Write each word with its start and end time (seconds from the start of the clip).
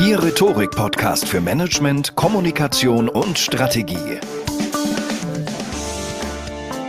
Ihr 0.00 0.22
Rhetorik-Podcast 0.22 1.26
für 1.26 1.40
Management, 1.40 2.14
Kommunikation 2.14 3.08
und 3.08 3.36
Strategie. 3.36 4.20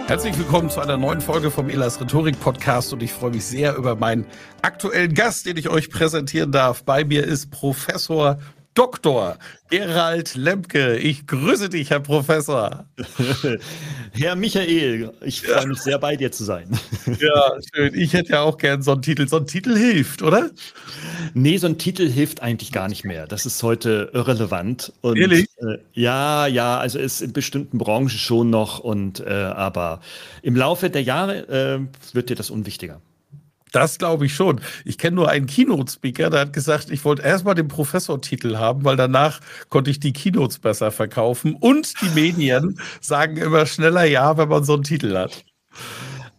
Herzlich 0.06 0.38
willkommen 0.38 0.70
zu 0.70 0.80
einer 0.80 0.96
neuen 0.96 1.20
Folge 1.20 1.50
vom 1.50 1.70
Elas 1.70 2.00
Rhetorik 2.00 2.40
Podcast 2.40 2.94
und 2.94 3.02
ich 3.02 3.12
freue 3.12 3.32
mich 3.32 3.46
sehr 3.46 3.76
über 3.76 3.96
meinen 3.96 4.28
aktuellen 4.62 5.16
Gast, 5.16 5.48
den 5.48 5.58
ich 5.58 5.70
euch 5.70 5.90
präsentieren 5.90 6.52
darf. 6.52 6.84
Bei 6.84 7.04
mir 7.04 7.24
ist 7.26 7.50
Professor 7.50 8.38
Dr. 8.80 9.38
Gerald 9.70 10.36
Lemke. 10.36 10.96
Ich 10.96 11.28
grüße 11.28 11.68
dich, 11.68 11.90
Herr 11.90 12.00
Professor. 12.00 12.86
Herr 14.14 14.38
Michael, 14.38 15.12
ich 15.20 15.42
freue 15.42 15.68
mich 15.68 15.80
sehr 15.80 16.00
bei 16.00 16.16
dir 16.16 16.32
zu 16.32 16.46
sein. 16.46 16.70
Ja, 17.20 17.58
schön. 17.74 17.94
Ich 17.94 18.14
hätte 18.14 18.34
ja 18.34 18.42
auch 18.42 18.58
gern 18.58 18.82
so 18.82 18.94
einen 18.94 19.02
Titel. 19.02 19.28
So 19.28 19.36
ein 19.38 19.48
Titel 19.48 19.76
hilft, 19.76 20.22
oder? 20.22 20.50
Nee, 21.34 21.58
so 21.58 21.68
ein 21.68 21.78
Titel 21.78 22.10
hilft 22.10 22.42
eigentlich 22.42 22.72
gar 22.72 22.88
nicht 22.88 23.04
mehr. 23.04 23.28
Das 23.28 23.46
ist 23.46 23.62
heute 23.64 24.12
irrelevant. 24.14 24.94
Und, 25.02 25.18
Ehrlich? 25.18 25.48
Äh, 25.58 25.80
ja, 25.92 26.48
ja, 26.48 26.78
also 26.78 27.00
ist 27.00 27.22
in 27.22 27.34
bestimmten 27.34 27.80
Branchen 27.80 28.08
schon 28.08 28.50
noch 28.50 28.80
und 28.80 29.20
äh, 29.20 29.30
aber 29.30 30.00
im 30.42 30.56
Laufe 30.56 30.90
der 30.90 31.04
Jahre 31.04 31.50
äh, 31.50 32.16
wird 32.16 32.30
dir 32.30 32.36
das 32.36 32.50
unwichtiger. 32.50 33.02
Das 33.72 33.98
glaube 33.98 34.26
ich 34.26 34.34
schon. 34.34 34.62
Ich 34.86 34.98
kenne 34.98 35.16
nur 35.16 35.30
einen 35.30 35.46
Keynote-Speaker, 35.46 36.30
der 36.30 36.42
hat 36.42 36.54
gesagt, 36.54 36.90
ich 36.90 37.06
wollte 37.06 37.22
erstmal 37.22 37.56
den 37.56 37.68
Professortitel 37.68 38.58
haben, 38.58 38.84
weil 38.84 38.96
danach 38.96 39.40
konnte 39.70 39.92
ich 39.92 40.00
die 40.00 40.14
Keynotes 40.14 40.60
besser 40.60 40.92
verkaufen. 40.92 41.56
Und 41.56 41.94
die 42.02 42.10
Medien 42.10 42.80
sagen 43.02 43.38
immer 43.38 43.66
schneller 43.66 44.06
Ja, 44.06 44.38
wenn 44.38 44.50
man 44.50 44.64
so 44.64 44.74
einen 44.74 44.84
Titel 44.84 45.16
hat. 45.16 45.44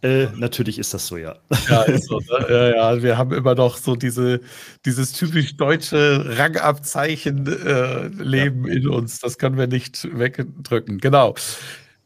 Äh, 0.03 0.27
natürlich 0.35 0.79
ist 0.79 0.95
das 0.95 1.05
so, 1.07 1.17
ja. 1.17 1.35
Ja, 1.69 1.83
ist 1.83 2.07
so, 2.07 2.19
ne? 2.19 2.47
ja, 2.49 2.69
ja, 2.69 3.03
wir 3.03 3.19
haben 3.19 3.33
immer 3.33 3.53
noch 3.53 3.77
so 3.77 3.95
diese, 3.95 4.41
dieses 4.83 5.13
typisch 5.13 5.57
deutsche 5.57 6.25
Rangabzeichen-Leben 6.37 8.65
äh, 8.65 8.69
ja. 8.69 8.75
in 8.75 8.87
uns. 8.87 9.19
Das 9.19 9.37
können 9.37 9.59
wir 9.59 9.67
nicht 9.67 10.07
wegdrücken. 10.17 10.97
Genau. 10.97 11.35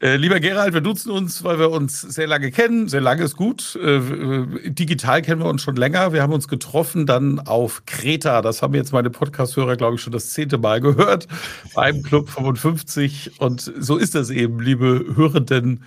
Äh, 0.06 0.18
lieber 0.18 0.40
Gerald, 0.40 0.76
wir 0.76 0.82
duzen 0.82 1.10
uns, 1.10 1.44
weil 1.44 1.58
wir 1.58 1.72
uns 1.72 2.00
sehr 2.00 2.28
lange 2.28 2.52
kennen. 2.52 2.88
Sehr 2.88 3.02
lange 3.02 3.24
ist 3.24 3.36
gut. 3.36 3.76
Äh, 3.82 4.70
digital 4.70 5.24
kennen 5.24 5.42
wir 5.42 5.50
uns 5.50 5.64
schon 5.64 5.76
länger. 5.76 6.14
Wir 6.14 6.22
haben 6.22 6.32
uns 6.32 6.48
getroffen 6.48 7.08
dann 7.08 7.40
auf 7.40 7.88
Kreta. 7.88 8.44
Das 8.44 8.62
haben 8.62 8.76
jetzt 8.76 8.94
meine 8.94 9.10
Podcast-Hörer, 9.10 9.78
glaube 9.78 9.96
ich, 9.96 10.02
schon 10.02 10.14
das 10.14 10.30
zehnte 10.30 10.60
Mal 10.60 10.80
gehört. 10.80 11.28
Beim 11.74 12.04
Club 12.04 12.30
55. 12.30 13.42
Und 13.42 13.74
so 13.80 13.98
ist 13.98 14.14
das 14.14 14.30
eben, 14.30 14.60
liebe 14.60 15.16
Hörenden. 15.16 15.84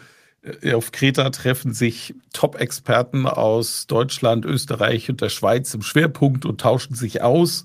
Äh, 0.63 0.73
auf 0.73 0.91
Kreta 0.91 1.31
treffen 1.31 1.73
sich 1.73 2.13
Top-Experten 2.33 3.25
aus 3.25 3.87
Deutschland, 3.87 4.45
Österreich 4.45 5.09
und 5.11 5.21
der 5.21 5.29
Schweiz 5.29 5.73
im 5.75 5.83
Schwerpunkt 5.83 6.45
und 6.45 6.61
tauschen 6.61 6.97
sich 6.97 7.23
aus. 7.23 7.63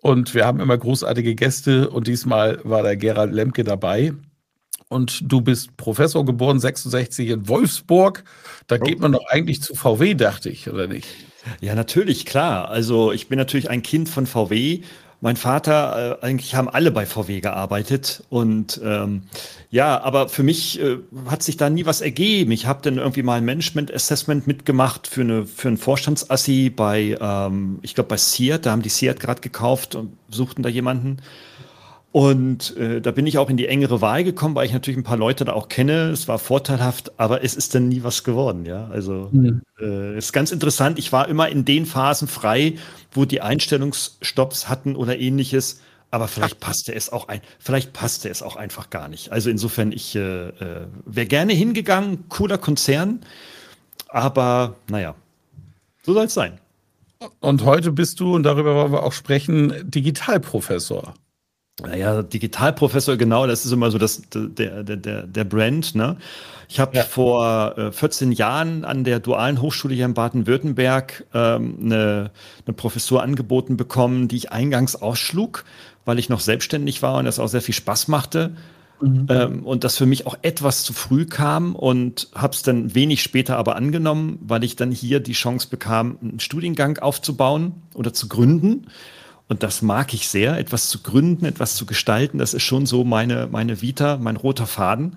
Und 0.00 0.34
wir 0.34 0.46
haben 0.46 0.60
immer 0.60 0.78
großartige 0.78 1.34
Gäste. 1.34 1.90
Und 1.90 2.06
diesmal 2.06 2.58
war 2.64 2.82
der 2.82 2.96
Gerald 2.96 3.34
Lemke 3.34 3.64
dabei 3.64 4.14
und 4.88 5.20
du 5.30 5.40
bist 5.40 5.76
Professor 5.76 6.24
geboren 6.24 6.60
66 6.60 7.28
in 7.28 7.48
Wolfsburg. 7.48 8.24
Da 8.66 8.78
geht 8.78 9.00
man 9.00 9.12
doch 9.12 9.26
eigentlich 9.28 9.62
zu 9.62 9.74
VW, 9.74 10.14
dachte 10.14 10.50
ich, 10.50 10.68
oder 10.68 10.86
nicht? 10.86 11.08
Ja, 11.60 11.74
natürlich, 11.74 12.26
klar. 12.26 12.68
Also 12.68 13.12
ich 13.12 13.28
bin 13.28 13.38
natürlich 13.38 13.70
ein 13.70 13.82
Kind 13.82 14.08
von 14.08 14.26
VW. 14.26 14.80
Mein 15.20 15.36
Vater, 15.36 16.18
äh, 16.22 16.26
eigentlich 16.26 16.54
haben 16.54 16.68
alle 16.68 16.90
bei 16.90 17.06
VW 17.06 17.40
gearbeitet 17.40 18.24
und 18.28 18.78
ähm, 18.84 19.22
ja, 19.70 20.02
aber 20.02 20.28
für 20.28 20.42
mich 20.42 20.78
äh, 20.80 20.98
hat 21.26 21.42
sich 21.42 21.56
da 21.56 21.70
nie 21.70 21.86
was 21.86 22.02
ergeben. 22.02 22.52
Ich 22.52 22.66
habe 22.66 22.82
dann 22.82 22.98
irgendwie 22.98 23.22
mal 23.22 23.38
ein 23.38 23.44
Management 23.44 23.92
Assessment 23.92 24.46
mitgemacht 24.46 25.06
für 25.06 25.22
eine 25.22 25.46
für 25.46 25.74
Vorstandsassi 25.78 26.68
bei, 26.68 27.16
ähm, 27.18 27.78
ich 27.80 27.94
glaube 27.94 28.08
bei 28.08 28.18
Seat. 28.18 28.66
Da 28.66 28.72
haben 28.72 28.82
die 28.82 28.90
Seat 28.90 29.18
gerade 29.18 29.40
gekauft 29.40 29.94
und 29.94 30.12
suchten 30.28 30.62
da 30.62 30.68
jemanden. 30.68 31.16
Und 32.14 32.76
äh, 32.76 33.00
da 33.00 33.10
bin 33.10 33.26
ich 33.26 33.38
auch 33.38 33.50
in 33.50 33.56
die 33.56 33.66
engere 33.66 34.00
Wahl 34.00 34.22
gekommen, 34.22 34.54
weil 34.54 34.66
ich 34.66 34.72
natürlich 34.72 34.96
ein 34.96 35.02
paar 35.02 35.16
Leute 35.16 35.44
da 35.44 35.52
auch 35.52 35.66
kenne. 35.66 36.10
Es 36.10 36.28
war 36.28 36.38
vorteilhaft, 36.38 37.18
aber 37.18 37.42
es 37.42 37.56
ist 37.56 37.74
dann 37.74 37.88
nie 37.88 38.04
was 38.04 38.22
geworden. 38.22 38.64
Ja, 38.66 38.86
also 38.86 39.30
mhm. 39.32 39.62
äh, 39.80 40.16
ist 40.16 40.32
ganz 40.32 40.52
interessant. 40.52 41.00
Ich 41.00 41.10
war 41.10 41.28
immer 41.28 41.48
in 41.48 41.64
den 41.64 41.86
Phasen 41.86 42.28
frei, 42.28 42.74
wo 43.10 43.24
die 43.24 43.40
Einstellungsstopps 43.40 44.68
hatten 44.68 44.94
oder 44.94 45.18
ähnliches. 45.18 45.80
Aber 46.12 46.28
vielleicht 46.28 46.60
passte 46.60 46.94
es 46.94 47.10
auch 47.10 47.26
ein, 47.26 47.40
vielleicht 47.58 47.92
passte 47.92 48.28
es 48.28 48.44
auch 48.44 48.54
einfach 48.54 48.90
gar 48.90 49.08
nicht. 49.08 49.32
Also 49.32 49.50
insofern, 49.50 49.90
ich 49.90 50.14
äh, 50.14 50.50
äh, 50.50 50.86
wäre 51.04 51.26
gerne 51.26 51.52
hingegangen, 51.52 52.28
cooler 52.28 52.58
Konzern, 52.58 53.22
aber 54.08 54.76
naja, 54.88 55.16
so 56.04 56.14
soll 56.14 56.26
es 56.26 56.34
sein. 56.34 56.60
Und 57.40 57.64
heute 57.64 57.90
bist 57.90 58.20
du, 58.20 58.36
und 58.36 58.44
darüber 58.44 58.76
wollen 58.76 58.92
wir 58.92 59.02
auch 59.02 59.12
sprechen, 59.12 59.72
Digitalprofessor. 59.90 61.14
Naja, 61.82 62.22
Digitalprofessor, 62.22 63.16
genau, 63.16 63.48
das 63.48 63.64
ist 63.64 63.72
immer 63.72 63.90
so 63.90 63.98
das, 63.98 64.22
der, 64.32 64.84
der, 64.84 64.96
der, 64.96 65.26
der 65.26 65.44
Brand. 65.44 65.96
Ne? 65.96 66.16
Ich 66.68 66.78
habe 66.78 66.96
ja. 66.96 67.02
vor 67.02 67.76
äh, 67.76 67.90
14 67.90 68.30
Jahren 68.30 68.84
an 68.84 69.02
der 69.02 69.18
Dualen 69.18 69.60
Hochschule 69.60 69.94
hier 69.94 70.04
in 70.04 70.14
Baden-Württemberg 70.14 71.26
ähm, 71.34 71.78
eine, 71.82 72.30
eine 72.64 72.74
Professur 72.74 73.24
angeboten 73.24 73.76
bekommen, 73.76 74.28
die 74.28 74.36
ich 74.36 74.52
eingangs 74.52 74.94
ausschlug, 74.94 75.64
weil 76.04 76.20
ich 76.20 76.28
noch 76.28 76.40
selbstständig 76.40 77.02
war 77.02 77.18
und 77.18 77.24
das 77.24 77.40
auch 77.40 77.48
sehr 77.48 77.62
viel 77.62 77.74
Spaß 77.74 78.06
machte. 78.06 78.52
Mhm. 79.00 79.26
Ähm, 79.28 79.66
und 79.66 79.82
das 79.82 79.96
für 79.96 80.06
mich 80.06 80.28
auch 80.28 80.38
etwas 80.42 80.84
zu 80.84 80.92
früh 80.92 81.26
kam 81.26 81.74
und 81.74 82.28
habe 82.36 82.54
es 82.54 82.62
dann 82.62 82.94
wenig 82.94 83.20
später 83.20 83.56
aber 83.56 83.74
angenommen, 83.74 84.38
weil 84.42 84.62
ich 84.62 84.76
dann 84.76 84.92
hier 84.92 85.18
die 85.18 85.32
Chance 85.32 85.68
bekam, 85.68 86.18
einen 86.22 86.38
Studiengang 86.38 86.98
aufzubauen 86.98 87.82
oder 87.94 88.12
zu 88.12 88.28
gründen. 88.28 88.86
Und 89.48 89.62
das 89.62 89.82
mag 89.82 90.14
ich 90.14 90.28
sehr, 90.28 90.58
etwas 90.58 90.88
zu 90.88 91.02
gründen, 91.02 91.44
etwas 91.44 91.76
zu 91.76 91.86
gestalten. 91.86 92.38
Das 92.38 92.54
ist 92.54 92.62
schon 92.62 92.86
so 92.86 93.04
meine, 93.04 93.46
meine 93.50 93.82
Vita, 93.82 94.16
mein 94.16 94.36
roter 94.36 94.66
Faden. 94.66 95.16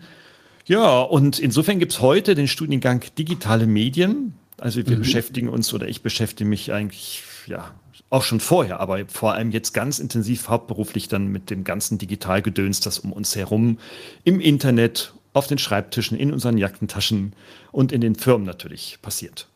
Ja, 0.66 1.00
und 1.00 1.40
insofern 1.40 1.80
gibt 1.80 1.94
es 1.94 2.02
heute 2.02 2.36
den 2.36 2.48
Studiengang 2.48 3.04
Digitale 3.18 3.68
Medien. 3.68 4.34
Also 4.58 4.86
wir 4.86 4.98
mhm. 4.98 5.02
beschäftigen 5.02 5.50
uns 5.50 5.74
oder 5.74 5.88
ich 5.88 6.02
beschäftige 6.02 6.50
mich 6.50 6.74
eigentlich, 6.74 7.24
ja, 7.46 7.72
auch 8.10 8.24
schon 8.24 8.40
vorher, 8.40 8.80
aber 8.80 9.06
vor 9.08 9.34
allem 9.34 9.52
jetzt 9.52 9.74
ganz 9.74 10.00
intensiv 10.00 10.50
hauptberuflich 10.50 11.08
dann 11.08 11.28
mit 11.28 11.50
dem 11.50 11.64
ganzen 11.64 11.98
Digitalgedöns, 11.98 12.80
das 12.80 13.00
um 13.00 13.12
uns 13.12 13.36
herum 13.36 13.80
im 14.24 14.40
Internet, 14.40 15.14
auf 15.34 15.48
den 15.48 15.58
Schreibtischen, 15.58 16.18
in 16.18 16.34
unseren 16.34 16.58
Jackentaschen 16.58 17.34
und 17.72 17.92
in 17.92 18.02
den 18.02 18.16
Firmen 18.16 18.46
natürlich 18.46 18.98
passiert. 19.02 19.48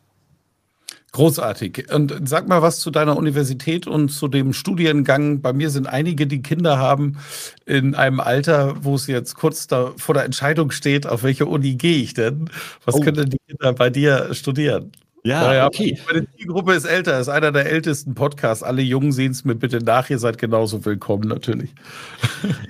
Großartig. 1.14 1.92
Und 1.94 2.14
sag 2.24 2.48
mal 2.48 2.62
was 2.62 2.80
zu 2.80 2.90
deiner 2.90 3.18
Universität 3.18 3.86
und 3.86 4.10
zu 4.10 4.30
dem 4.30 4.54
Studiengang. 4.54 5.42
Bei 5.42 5.52
mir 5.52 5.70
sind 5.70 5.86
einige, 5.88 6.26
die 6.26 6.42
Kinder 6.42 6.78
haben 6.78 7.18
in 7.66 7.96
einem 7.96 8.22
Alter, 8.22 8.76
wo 8.84 8.96
es 8.96 9.08
jetzt 9.08 9.36
kurz 9.36 9.68
da 9.68 9.92
vor 9.98 10.16
der 10.16 10.24
Entscheidung 10.24 10.72
steht, 10.72 11.06
auf 11.06 11.24
welche 11.24 11.48
Uni 11.48 11.76
gehe 11.76 12.02
ich 12.02 12.14
denn? 12.14 12.50
Was 12.86 12.96
oh. 12.96 13.00
können 13.02 13.18
denn 13.18 13.30
die 13.30 13.40
Kinder 13.46 13.74
bei 13.74 13.90
dir 13.90 14.34
studieren? 14.34 14.94
Ja, 15.24 15.42
naja, 15.42 15.68
okay. 15.68 16.00
Meine 16.08 16.26
Zielgruppe 16.36 16.74
ist 16.74 16.86
älter, 16.86 17.20
ist 17.20 17.30
einer 17.30 17.52
der 17.52 17.68
ältesten 17.68 18.16
Podcasts. 18.16 18.64
Alle 18.64 18.82
Jungen 18.82 19.12
sehen 19.12 19.32
es 19.32 19.46
mir 19.46 19.54
bitte 19.54 19.78
nach, 19.78 20.10
ihr 20.10 20.18
seid 20.18 20.40
genauso 20.40 20.84
willkommen, 20.86 21.28
natürlich. 21.28 21.72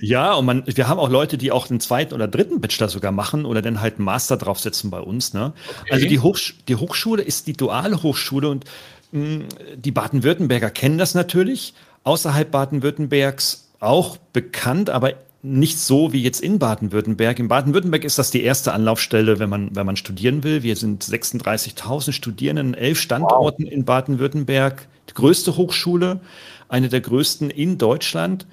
Ja, 0.02 0.34
und 0.34 0.46
man, 0.46 0.64
wir 0.66 0.88
haben 0.88 1.00
auch 1.00 1.10
Leute, 1.10 1.38
die 1.38 1.52
auch 1.52 1.70
einen 1.70 1.80
zweiten 1.80 2.14
oder 2.14 2.28
dritten 2.28 2.60
Bachelor 2.60 2.90
sogar 2.90 3.12
machen 3.12 3.46
oder 3.46 3.62
dann 3.62 3.80
halt 3.80 3.96
einen 3.96 4.06
Master 4.06 4.36
draufsetzen 4.36 4.90
bei 4.90 5.00
uns. 5.00 5.34
Ne? 5.34 5.54
Okay. 5.82 5.94
Also 5.94 6.08
die, 6.08 6.20
Hochsch 6.20 6.56
die 6.68 6.76
Hochschule 6.76 7.22
ist 7.22 7.48
die 7.48 7.54
duale 7.54 8.02
Hochschule 8.02 8.50
und 8.50 8.66
mh, 9.12 9.22
hm, 9.22 9.46
die 9.78 9.92
Baden-Württemberger 9.92 10.72
kennen 10.72 10.98
das 10.98 11.14
natürlich. 11.14 11.74
Außerhalb 12.04 12.50
Baden-Württembergs 12.50 13.70
auch 13.80 14.18
bekannt, 14.34 14.90
aber 14.90 15.14
nicht 15.44 15.80
so 15.80 16.14
wie 16.14 16.22
jetzt 16.22 16.42
in 16.42 16.60
Baden-Württemberg. 16.60 17.40
In 17.40 17.48
Baden-Württemberg 17.48 18.04
ist 18.04 18.20
das 18.20 18.32
die 18.32 18.44
erste 18.44 18.74
Anlaufstelle, 18.74 19.40
wenn 19.40 19.50
man, 19.50 19.76
wenn 19.76 19.86
man 19.86 19.96
studieren 19.96 20.44
will. 20.44 20.62
Wir 20.62 20.76
sind 20.76 21.04
36.000 21.04 22.12
Studierende 22.12 22.62
in 22.62 22.74
elf 22.74 23.00
Standorten 23.00 23.64
wow. 23.64 23.72
in 23.72 23.86
Baden-Württemberg. 23.86 24.88
Die 25.10 25.14
größte 25.14 25.58
Hochschule, 25.58 26.22
eine 26.70 26.90
der 26.90 27.02
größten 27.02 27.50
in 27.50 27.78
Deutschland. 27.78 28.46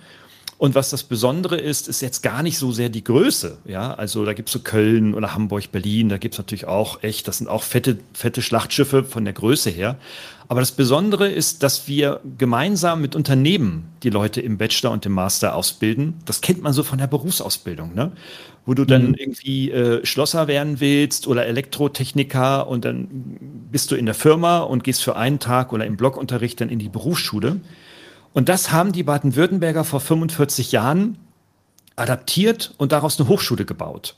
Und 0.58 0.74
was 0.74 0.90
das 0.90 1.04
Besondere 1.04 1.56
ist, 1.56 1.86
ist 1.86 2.00
jetzt 2.00 2.20
gar 2.20 2.42
nicht 2.42 2.58
so 2.58 2.72
sehr 2.72 2.88
die 2.88 3.04
Größe. 3.04 3.58
Ja, 3.64 3.94
also 3.94 4.24
da 4.24 4.32
gibt 4.32 4.48
es 4.48 4.52
so 4.52 4.58
Köln 4.58 5.14
oder 5.14 5.32
Hamburg, 5.32 5.70
Berlin, 5.70 6.08
da 6.08 6.18
gibt 6.18 6.34
es 6.34 6.38
natürlich 6.38 6.66
auch 6.66 7.04
echt, 7.04 7.28
das 7.28 7.38
sind 7.38 7.46
auch 7.46 7.62
fette, 7.62 7.98
fette 8.12 8.42
Schlachtschiffe 8.42 9.04
von 9.04 9.24
der 9.24 9.34
Größe 9.34 9.70
her. 9.70 9.96
Aber 10.48 10.58
das 10.58 10.72
Besondere 10.72 11.28
ist, 11.28 11.62
dass 11.62 11.86
wir 11.86 12.20
gemeinsam 12.38 13.00
mit 13.00 13.14
Unternehmen 13.14 13.84
die 14.02 14.10
Leute 14.10 14.40
im 14.40 14.58
Bachelor 14.58 14.90
und 14.90 15.06
im 15.06 15.12
Master 15.12 15.54
ausbilden. 15.54 16.14
Das 16.24 16.40
kennt 16.40 16.60
man 16.60 16.72
so 16.72 16.82
von 16.82 16.98
der 16.98 17.06
Berufsausbildung, 17.06 17.94
ne? 17.94 18.12
Wo 18.66 18.74
du 18.74 18.84
dann 18.84 19.08
mhm. 19.08 19.14
irgendwie 19.14 19.70
äh, 19.70 20.04
Schlosser 20.04 20.48
werden 20.48 20.80
willst 20.80 21.28
oder 21.28 21.46
Elektrotechniker 21.46 22.66
und 22.66 22.84
dann 22.84 23.08
bist 23.70 23.90
du 23.90 23.94
in 23.94 24.06
der 24.06 24.14
Firma 24.14 24.58
und 24.58 24.84
gehst 24.84 25.04
für 25.04 25.16
einen 25.16 25.38
Tag 25.38 25.72
oder 25.72 25.86
im 25.86 25.96
Blockunterricht 25.96 26.60
dann 26.60 26.68
in 26.68 26.78
die 26.78 26.88
Berufsschule. 26.88 27.60
Und 28.32 28.48
das 28.48 28.72
haben 28.72 28.92
die 28.92 29.02
Baden-Württemberger 29.02 29.84
vor 29.84 30.00
45 30.00 30.72
Jahren 30.72 31.18
adaptiert 31.96 32.74
und 32.78 32.92
daraus 32.92 33.18
eine 33.18 33.28
Hochschule 33.28 33.64
gebaut. 33.64 34.14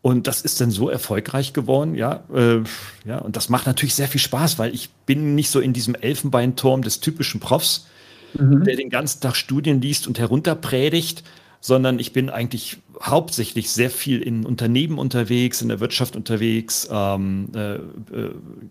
Und 0.00 0.26
das 0.26 0.40
ist 0.40 0.60
dann 0.60 0.72
so 0.72 0.90
erfolgreich 0.90 1.52
geworden, 1.52 1.94
ja, 1.94 2.24
äh, 2.34 2.62
ja, 3.04 3.18
und 3.18 3.36
das 3.36 3.48
macht 3.48 3.66
natürlich 3.66 3.94
sehr 3.94 4.08
viel 4.08 4.20
Spaß, 4.20 4.58
weil 4.58 4.74
ich 4.74 4.90
bin 5.06 5.36
nicht 5.36 5.48
so 5.48 5.60
in 5.60 5.72
diesem 5.72 5.94
Elfenbeinturm 5.94 6.82
des 6.82 6.98
typischen 6.98 7.38
Profs, 7.38 7.86
mhm. 8.34 8.64
der 8.64 8.74
den 8.74 8.90
ganzen 8.90 9.20
Tag 9.20 9.36
Studien 9.36 9.80
liest 9.80 10.08
und 10.08 10.18
herunterpredigt, 10.18 11.22
sondern 11.64 12.00
ich 12.00 12.12
bin 12.12 12.28
eigentlich 12.28 12.78
hauptsächlich 13.00 13.70
sehr 13.70 13.88
viel 13.88 14.20
in 14.20 14.44
Unternehmen 14.44 14.98
unterwegs, 14.98 15.62
in 15.62 15.68
der 15.68 15.78
Wirtschaft 15.78 16.16
unterwegs, 16.16 16.88
ähm, 16.90 17.50
äh, 17.54 17.74
äh, 17.74 17.80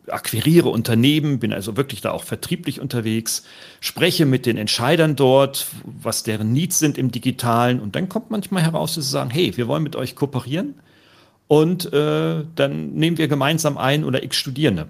akquiriere 0.08 0.68
Unternehmen, 0.68 1.40
bin 1.40 1.54
also 1.54 1.78
wirklich 1.78 2.02
da 2.02 2.12
auch 2.12 2.26
vertrieblich 2.26 2.82
unterwegs, 2.82 3.44
spreche 3.80 4.26
mit 4.26 4.46
den 4.46 4.58
Entscheidern 4.58 5.16
dort, 5.16 5.68
was 5.86 6.24
deren 6.24 6.52
Needs 6.52 6.80
sind 6.80 6.98
im 6.98 7.12
Digitalen 7.12 7.80
und 7.80 7.96
dann 7.96 8.10
kommt 8.10 8.30
manchmal 8.30 8.62
heraus, 8.62 8.96
dass 8.96 9.06
sie 9.06 9.12
sagen, 9.12 9.30
hey, 9.30 9.56
wir 9.56 9.70
wollen 9.70 9.84
mit 9.84 9.96
euch 9.96 10.14
kooperieren 10.14 10.76
und 11.48 11.94
äh, 11.94 12.44
dann 12.56 12.92
nehmen 12.92 13.18
wir 13.18 13.30
gemeinsam 13.30 13.78
ein 13.78 14.04
oder 14.04 14.22
x 14.22 14.36
Studierende. 14.36 14.88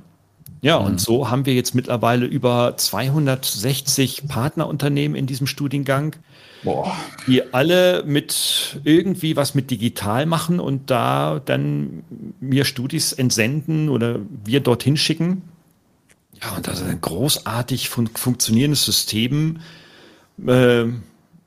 Ja, 0.63 0.79
mhm. 0.79 0.85
und 0.87 1.01
so 1.01 1.29
haben 1.29 1.45
wir 1.45 1.53
jetzt 1.53 1.75
mittlerweile 1.75 2.25
über 2.25 2.73
260 2.77 4.27
Partnerunternehmen 4.27 5.15
in 5.15 5.27
diesem 5.27 5.45
Studiengang. 5.45 6.15
Boah. 6.63 6.95
die 7.27 7.53
alle 7.53 8.03
mit 8.05 8.79
irgendwie 8.83 9.35
was 9.35 9.55
mit 9.55 9.71
digital 9.71 10.25
machen 10.25 10.59
und 10.59 10.91
da 10.91 11.41
dann 11.43 12.03
mir 12.39 12.65
Studis 12.65 13.13
entsenden 13.13 13.89
oder 13.89 14.19
wir 14.45 14.59
dorthin 14.59 14.97
schicken. 14.97 15.41
Ja, 16.41 16.55
und 16.55 16.67
das 16.67 16.81
ist 16.81 16.87
ein 16.87 17.01
großartig 17.01 17.89
fun 17.89 18.07
funktionierendes 18.07 18.85
System. 18.85 19.59
Äh, 20.45 20.85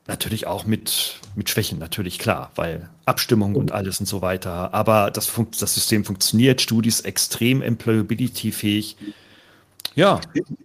natürlich 0.06 0.46
auch 0.46 0.66
mit, 0.66 1.20
mit 1.34 1.48
Schwächen, 1.48 1.78
natürlich 1.78 2.18
klar, 2.18 2.50
weil 2.54 2.88
Abstimmung 3.06 3.54
und 3.54 3.72
alles 3.72 4.00
und 4.00 4.06
so 4.06 4.22
weiter. 4.22 4.74
Aber 4.74 5.10
das, 5.10 5.32
das 5.58 5.74
System 5.74 6.04
funktioniert, 6.04 6.60
Studis 6.60 7.00
extrem 7.00 7.62
employability-fähig. 7.62 8.96
Ja. 9.94 10.20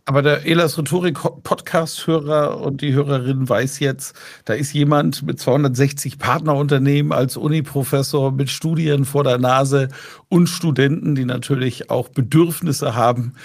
Aber 0.05 0.21
der 0.23 0.45
Elas 0.45 0.77
Rhetorik-Podcast-Hörer 0.77 2.59
und 2.61 2.81
die 2.81 2.93
Hörerin 2.93 3.47
weiß 3.47 3.79
jetzt, 3.79 4.15
da 4.45 4.53
ist 4.53 4.73
jemand 4.73 5.21
mit 5.23 5.39
260 5.39 6.17
Partnerunternehmen 6.17 7.11
als 7.11 7.37
Uniprofessor 7.37 8.31
mit 8.31 8.49
Studien 8.49 9.05
vor 9.05 9.23
der 9.23 9.37
Nase 9.37 9.89
und 10.29 10.47
Studenten, 10.47 11.13
die 11.13 11.25
natürlich 11.25 11.91
auch 11.91 12.09
Bedürfnisse 12.09 12.95
haben. 12.95 13.35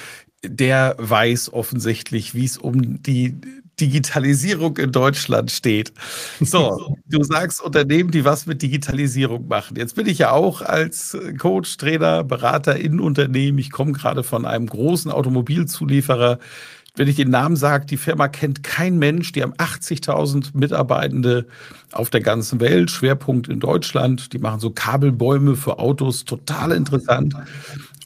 Der 0.42 0.96
weiß 0.98 1.52
offensichtlich, 1.52 2.34
wie 2.34 2.44
es 2.44 2.56
um 2.56 3.02
die 3.02 3.40
Digitalisierung 3.84 4.78
in 4.78 4.92
Deutschland 4.92 5.50
steht. 5.50 5.92
So, 6.40 6.96
du 7.06 7.22
sagst 7.22 7.62
Unternehmen, 7.62 8.10
die 8.10 8.24
was 8.24 8.46
mit 8.46 8.62
Digitalisierung 8.62 9.46
machen. 9.46 9.76
Jetzt 9.76 9.94
bin 9.94 10.06
ich 10.06 10.18
ja 10.18 10.30
auch 10.30 10.62
als 10.62 11.16
Coach, 11.38 11.76
Trainer, 11.76 12.24
Berater 12.24 12.76
in 12.76 12.98
Unternehmen. 12.98 13.58
Ich 13.58 13.70
komme 13.70 13.92
gerade 13.92 14.22
von 14.22 14.46
einem 14.46 14.66
großen 14.66 15.10
Automobilzulieferer. 15.10 16.38
Wenn 16.96 17.08
ich 17.08 17.16
den 17.16 17.30
Namen 17.30 17.56
sage, 17.56 17.86
die 17.86 17.96
Firma 17.96 18.28
kennt 18.28 18.62
kein 18.62 18.98
Mensch. 18.98 19.32
Die 19.32 19.42
haben 19.42 19.54
80.000 19.54 20.50
Mitarbeitende 20.54 21.46
auf 21.92 22.08
der 22.08 22.20
ganzen 22.20 22.60
Welt, 22.60 22.90
Schwerpunkt 22.90 23.48
in 23.48 23.60
Deutschland. 23.60 24.32
Die 24.32 24.38
machen 24.38 24.60
so 24.60 24.70
Kabelbäume 24.70 25.56
für 25.56 25.78
Autos, 25.78 26.24
total 26.24 26.72
interessant. 26.72 27.34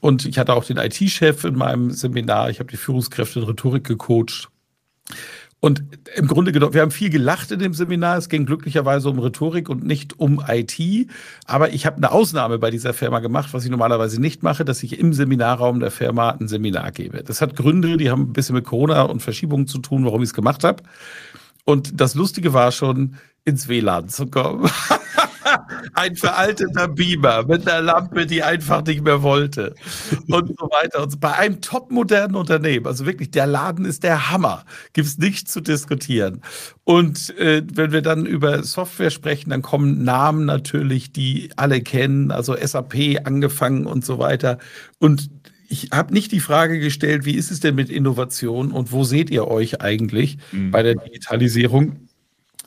Und 0.00 0.24
ich 0.24 0.38
hatte 0.38 0.54
auch 0.54 0.64
den 0.64 0.78
IT-Chef 0.78 1.44
in 1.44 1.56
meinem 1.56 1.90
Seminar. 1.90 2.50
Ich 2.50 2.58
habe 2.58 2.70
die 2.70 2.76
Führungskräfte 2.76 3.40
in 3.40 3.44
Rhetorik 3.44 3.84
gecoacht. 3.84 4.48
Und 5.60 5.82
im 6.14 6.28
Grunde 6.28 6.52
genommen, 6.52 6.74
wir 6.74 6.82
haben 6.82 6.92
viel 6.92 7.10
gelacht 7.10 7.50
in 7.50 7.58
dem 7.58 7.74
Seminar. 7.74 8.16
Es 8.16 8.28
ging 8.28 8.46
glücklicherweise 8.46 9.10
um 9.10 9.18
Rhetorik 9.18 9.68
und 9.68 9.84
nicht 9.84 10.18
um 10.18 10.42
IT. 10.46 10.78
Aber 11.46 11.72
ich 11.72 11.84
habe 11.84 11.96
eine 11.96 12.12
Ausnahme 12.12 12.58
bei 12.58 12.70
dieser 12.70 12.94
Firma 12.94 13.18
gemacht, 13.18 13.52
was 13.52 13.64
ich 13.64 13.70
normalerweise 13.70 14.20
nicht 14.20 14.44
mache, 14.44 14.64
dass 14.64 14.82
ich 14.84 15.00
im 15.00 15.12
Seminarraum 15.12 15.80
der 15.80 15.90
Firma 15.90 16.30
ein 16.30 16.46
Seminar 16.46 16.92
gebe. 16.92 17.24
Das 17.24 17.40
hat 17.40 17.56
Gründe, 17.56 17.96
die 17.96 18.08
haben 18.08 18.22
ein 18.22 18.32
bisschen 18.32 18.54
mit 18.54 18.66
Corona 18.66 19.02
und 19.02 19.20
Verschiebungen 19.20 19.66
zu 19.66 19.78
tun, 19.78 20.04
warum 20.04 20.22
ich 20.22 20.28
es 20.28 20.34
gemacht 20.34 20.62
habe. 20.62 20.84
Und 21.64 22.00
das 22.00 22.14
Lustige 22.14 22.52
war 22.52 22.70
schon, 22.70 23.16
ins 23.44 23.68
WLAN 23.68 24.08
zu 24.08 24.26
kommen. 24.26 24.70
ein 25.98 26.14
veralteter 26.14 26.86
Beamer 26.86 27.44
mit 27.46 27.68
einer 27.68 27.82
Lampe, 27.82 28.24
die 28.24 28.44
einfach 28.44 28.84
nicht 28.84 29.02
mehr 29.02 29.22
wollte 29.22 29.74
und 30.28 30.56
so 30.56 30.66
weiter. 30.66 31.02
Und 31.02 31.18
bei 31.18 31.34
einem 31.34 31.60
topmodernen 31.60 32.36
Unternehmen, 32.36 32.86
also 32.86 33.04
wirklich, 33.04 33.32
der 33.32 33.48
Laden 33.48 33.84
ist 33.84 34.04
der 34.04 34.30
Hammer, 34.30 34.64
gibt 34.92 35.08
es 35.08 35.18
nichts 35.18 35.52
zu 35.52 35.60
diskutieren. 35.60 36.42
Und 36.84 37.36
äh, 37.38 37.62
wenn 37.72 37.90
wir 37.90 38.02
dann 38.02 38.26
über 38.26 38.62
Software 38.62 39.10
sprechen, 39.10 39.50
dann 39.50 39.62
kommen 39.62 40.04
Namen 40.04 40.44
natürlich, 40.44 41.12
die 41.12 41.50
alle 41.56 41.80
kennen, 41.80 42.30
also 42.30 42.56
SAP 42.56 43.20
angefangen 43.24 43.84
und 43.86 44.04
so 44.04 44.20
weiter. 44.20 44.58
Und 45.00 45.30
ich 45.68 45.90
habe 45.92 46.14
nicht 46.14 46.30
die 46.30 46.40
Frage 46.40 46.78
gestellt, 46.78 47.24
wie 47.24 47.34
ist 47.34 47.50
es 47.50 47.58
denn 47.58 47.74
mit 47.74 47.90
Innovation 47.90 48.70
und 48.70 48.92
wo 48.92 49.02
seht 49.02 49.30
ihr 49.30 49.48
euch 49.48 49.80
eigentlich 49.80 50.38
mhm. 50.52 50.70
bei 50.70 50.84
der 50.84 50.94
Digitalisierung? 50.94 52.07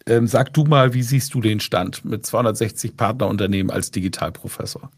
Ähm, 0.07 0.27
sag 0.27 0.53
du 0.53 0.63
mal, 0.63 0.93
wie 0.93 1.03
siehst 1.03 1.33
du 1.33 1.41
den 1.41 1.59
Stand 1.59 2.05
mit 2.05 2.25
260 2.25 2.97
Partnerunternehmen 2.97 3.71
als 3.71 3.91
Digitalprofessor? 3.91 4.89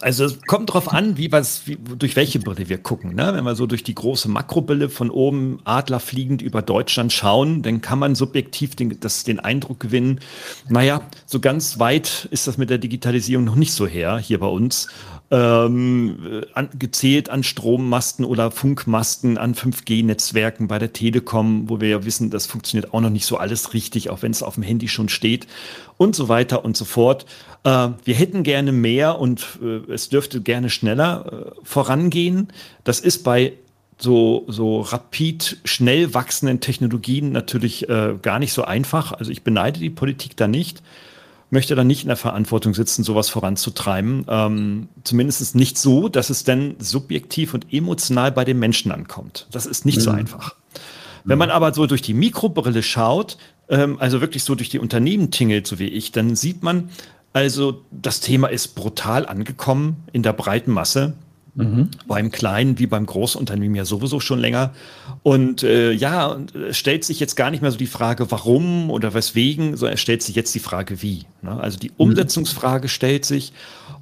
Also 0.00 0.24
es 0.24 0.42
kommt 0.42 0.70
darauf 0.70 0.92
an, 0.92 1.16
wie 1.16 1.30
was, 1.30 1.66
wie, 1.66 1.76
durch 1.76 2.16
welche 2.16 2.38
Brille 2.38 2.68
wir 2.68 2.78
gucken. 2.78 3.14
Ne? 3.14 3.32
Wenn 3.34 3.44
wir 3.44 3.54
so 3.54 3.66
durch 3.66 3.82
die 3.82 3.94
große 3.94 4.28
Makrobrille 4.28 4.88
von 4.88 5.10
oben 5.10 5.60
adlerfliegend 5.64 6.42
über 6.42 6.62
Deutschland 6.62 7.12
schauen, 7.12 7.62
dann 7.62 7.80
kann 7.80 7.98
man 7.98 8.14
subjektiv 8.14 8.76
den, 8.76 8.98
das, 9.00 9.24
den 9.24 9.40
Eindruck 9.40 9.80
gewinnen, 9.80 10.20
naja, 10.68 11.02
so 11.26 11.40
ganz 11.40 11.78
weit 11.78 12.28
ist 12.30 12.46
das 12.46 12.58
mit 12.58 12.70
der 12.70 12.78
Digitalisierung 12.78 13.44
noch 13.44 13.56
nicht 13.56 13.72
so 13.72 13.86
her 13.86 14.18
hier 14.18 14.40
bei 14.40 14.46
uns 14.46 14.88
ähm, 15.30 16.44
an, 16.52 16.68
gezählt 16.78 17.30
an 17.30 17.42
Strommasten 17.42 18.24
oder 18.24 18.50
Funkmasten, 18.50 19.38
an 19.38 19.54
5G-Netzwerken 19.54 20.68
bei 20.68 20.78
der 20.78 20.92
Telekom, 20.92 21.68
wo 21.68 21.80
wir 21.80 21.88
ja 21.88 22.04
wissen, 22.04 22.30
das 22.30 22.46
funktioniert 22.46 22.92
auch 22.92 23.00
noch 23.00 23.10
nicht 23.10 23.26
so 23.26 23.38
alles 23.38 23.72
richtig, 23.72 24.10
auch 24.10 24.22
wenn 24.22 24.32
es 24.32 24.42
auf 24.42 24.54
dem 24.54 24.62
Handy 24.62 24.88
schon 24.88 25.08
steht 25.08 25.46
und 25.96 26.14
so 26.14 26.28
weiter 26.28 26.64
und 26.64 26.76
so 26.76 26.84
fort. 26.84 27.26
Äh, 27.64 27.88
wir 28.04 28.14
hätten 28.14 28.42
gerne 28.42 28.72
mehr 28.72 29.18
und 29.18 29.58
äh, 29.62 29.90
es 29.92 30.08
dürfte 30.08 30.40
gerne 30.40 30.68
schneller 30.70 31.26
äh, 31.26 31.60
vorangehen. 31.62 32.48
Das 32.84 33.00
ist 33.00 33.24
bei 33.24 33.54
so, 33.98 34.44
so 34.48 34.80
rapid, 34.80 35.58
schnell 35.64 36.14
wachsenden 36.14 36.60
Technologien 36.60 37.32
natürlich 37.32 37.88
äh, 37.88 38.14
gar 38.20 38.38
nicht 38.38 38.52
so 38.52 38.64
einfach. 38.64 39.12
Also 39.12 39.30
ich 39.30 39.42
beneide 39.42 39.80
die 39.80 39.90
Politik 39.90 40.36
da 40.36 40.48
nicht 40.48 40.82
möchte 41.50 41.74
dann 41.74 41.86
nicht 41.86 42.02
in 42.02 42.08
der 42.08 42.16
Verantwortung 42.16 42.74
sitzen, 42.74 43.04
sowas 43.04 43.28
voranzutreiben. 43.28 44.26
Ähm, 44.28 44.88
Zumindest 45.04 45.54
nicht 45.54 45.78
so, 45.78 46.08
dass 46.08 46.30
es 46.30 46.44
dann 46.44 46.76
subjektiv 46.78 47.54
und 47.54 47.72
emotional 47.72 48.32
bei 48.32 48.44
den 48.44 48.58
Menschen 48.58 48.90
ankommt. 48.92 49.46
Das 49.50 49.66
ist 49.66 49.84
nicht 49.84 49.98
mhm. 49.98 50.02
so 50.02 50.10
einfach. 50.10 50.54
Wenn 51.24 51.38
man 51.38 51.50
aber 51.50 51.72
so 51.72 51.86
durch 51.86 52.02
die 52.02 52.12
Mikrobrille 52.12 52.82
schaut, 52.82 53.38
ähm, 53.68 53.96
also 53.98 54.20
wirklich 54.20 54.44
so 54.44 54.54
durch 54.54 54.68
die 54.68 54.78
Unternehmen 54.78 55.30
tingelt, 55.30 55.66
so 55.66 55.78
wie 55.78 55.88
ich, 55.88 56.12
dann 56.12 56.36
sieht 56.36 56.62
man, 56.62 56.90
also 57.32 57.82
das 57.90 58.20
Thema 58.20 58.48
ist 58.48 58.74
brutal 58.74 59.26
angekommen 59.26 60.04
in 60.12 60.22
der 60.22 60.32
breiten 60.32 60.70
Masse. 60.70 61.14
Mhm. 61.56 61.90
Beim 62.08 62.32
kleinen 62.32 62.78
wie 62.78 62.86
beim 62.86 63.06
Großunternehmen 63.06 63.76
ja 63.76 63.84
sowieso 63.84 64.18
schon 64.18 64.40
länger. 64.40 64.74
Und 65.22 65.62
äh, 65.62 65.92
ja, 65.92 66.36
es 66.68 66.76
stellt 66.76 67.04
sich 67.04 67.20
jetzt 67.20 67.36
gar 67.36 67.50
nicht 67.50 67.62
mehr 67.62 67.70
so 67.70 67.78
die 67.78 67.86
Frage, 67.86 68.30
warum 68.30 68.90
oder 68.90 69.14
weswegen, 69.14 69.76
sondern 69.76 69.94
es 69.94 70.00
stellt 70.00 70.22
sich 70.22 70.34
jetzt 70.34 70.54
die 70.54 70.60
Frage, 70.60 71.00
wie. 71.02 71.26
Ne? 71.42 71.52
Also 71.60 71.78
die 71.78 71.90
mhm. 71.90 71.96
Umsetzungsfrage 71.98 72.88
stellt 72.88 73.24
sich. 73.24 73.52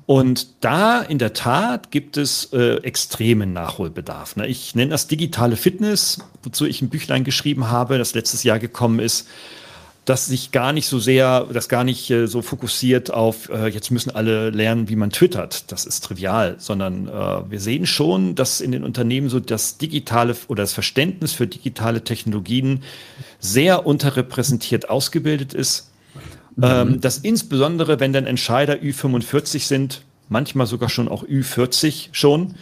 Und 0.07 0.65
da 0.65 1.01
in 1.01 1.19
der 1.19 1.33
Tat 1.33 1.91
gibt 1.91 2.17
es 2.17 2.53
äh, 2.53 2.77
extremen 2.79 3.53
Nachholbedarf. 3.53 4.37
Ne? 4.37 4.47
Ich 4.49 4.75
nenne 4.75 4.91
das 4.91 5.07
digitale 5.07 5.57
Fitness, 5.57 6.19
wozu 6.43 6.65
ich 6.67 6.83
ein 6.83 6.89
Büchlein 6.89 7.23
geschrieben 7.23 7.71
habe, 7.71 7.99
das 7.99 8.15
letztes 8.15 8.43
Jahr 8.43 8.59
gekommen 8.59 8.99
ist 8.99 9.29
das 10.05 10.27
sich 10.27 10.51
gar 10.51 10.73
nicht 10.73 10.87
so 10.87 10.99
sehr, 10.99 11.47
das 11.53 11.69
gar 11.69 11.85
nicht 11.85 12.11
äh, 12.11 12.27
so 12.27 12.43
fokussiert 12.43 13.13
auf, 13.13 13.49
äh, 13.51 13.69
jetzt 13.69 13.91
müssen 13.91 14.11
alle 14.11 14.51
lernen, 14.51 14.89
wie 14.89 14.97
man 14.97 15.11
twittert. 15.11 15.71
Das 15.71 15.87
ist 15.87 16.03
trivial, 16.03 16.57
sondern 16.59 17.07
äh, 17.07 17.51
wir 17.51 17.61
sehen 17.61 17.87
schon, 17.87 18.35
dass 18.35 18.61
in 18.61 18.73
den 18.73 18.83
Unternehmen 18.83 19.29
so 19.29 19.39
das 19.39 19.79
digitale 19.79 20.35
oder 20.49 20.65
das 20.65 20.73
Verständnis 20.73 21.33
für 21.33 21.47
digitale 21.47 22.03
Technologien 22.03 22.83
sehr 23.39 23.87
unterrepräsentiert 23.87 24.91
ausgebildet 24.91 25.55
ist. 25.55 25.93
Mhm. 26.57 26.65
Ähm, 26.65 27.01
dass 27.01 27.19
insbesondere, 27.19 28.01
wenn 28.01 28.13
dann 28.13 28.27
Entscheider 28.27 28.75
Ü45 28.75 29.61
sind, 29.61 30.03
manchmal 30.29 30.67
sogar 30.67 30.89
schon 30.89 31.09
auch 31.09 31.25
Ü40 31.25 32.09
schon, 32.11 32.57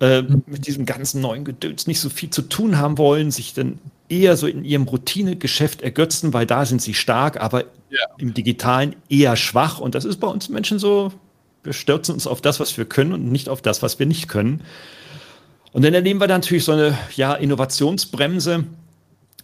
äh, 0.00 0.22
mhm. 0.22 0.42
mit 0.46 0.66
diesem 0.66 0.86
ganzen 0.86 1.20
neuen 1.20 1.44
Gedöns 1.44 1.86
nicht 1.86 2.00
so 2.00 2.10
viel 2.10 2.30
zu 2.30 2.42
tun 2.42 2.78
haben 2.78 2.98
wollen, 2.98 3.30
sich 3.30 3.54
dann 3.54 3.78
eher 4.10 4.36
so 4.36 4.46
in 4.46 4.64
ihrem 4.64 4.84
Routinegeschäft 4.84 5.82
ergötzen, 5.82 6.32
weil 6.32 6.46
da 6.46 6.66
sind 6.66 6.82
sie 6.82 6.94
stark, 6.94 7.40
aber 7.40 7.64
ja. 7.90 8.00
im 8.18 8.34
Digitalen 8.34 8.96
eher 9.08 9.36
schwach. 9.36 9.80
Und 9.80 9.94
das 9.94 10.04
ist 10.04 10.18
bei 10.18 10.26
uns 10.26 10.48
Menschen 10.48 10.78
so, 10.78 11.12
wir 11.62 11.72
stürzen 11.72 12.14
uns 12.14 12.26
auf 12.26 12.40
das, 12.40 12.60
was 12.60 12.76
wir 12.76 12.84
können 12.84 13.12
und 13.12 13.30
nicht 13.30 13.48
auf 13.48 13.62
das, 13.62 13.82
was 13.82 13.98
wir 13.98 14.06
nicht 14.06 14.28
können. 14.28 14.62
Und 15.72 15.84
dann 15.84 15.94
erleben 15.94 16.20
wir 16.20 16.26
dann 16.26 16.40
natürlich 16.40 16.64
so 16.64 16.72
eine 16.72 16.98
ja, 17.14 17.34
Innovationsbremse 17.34 18.64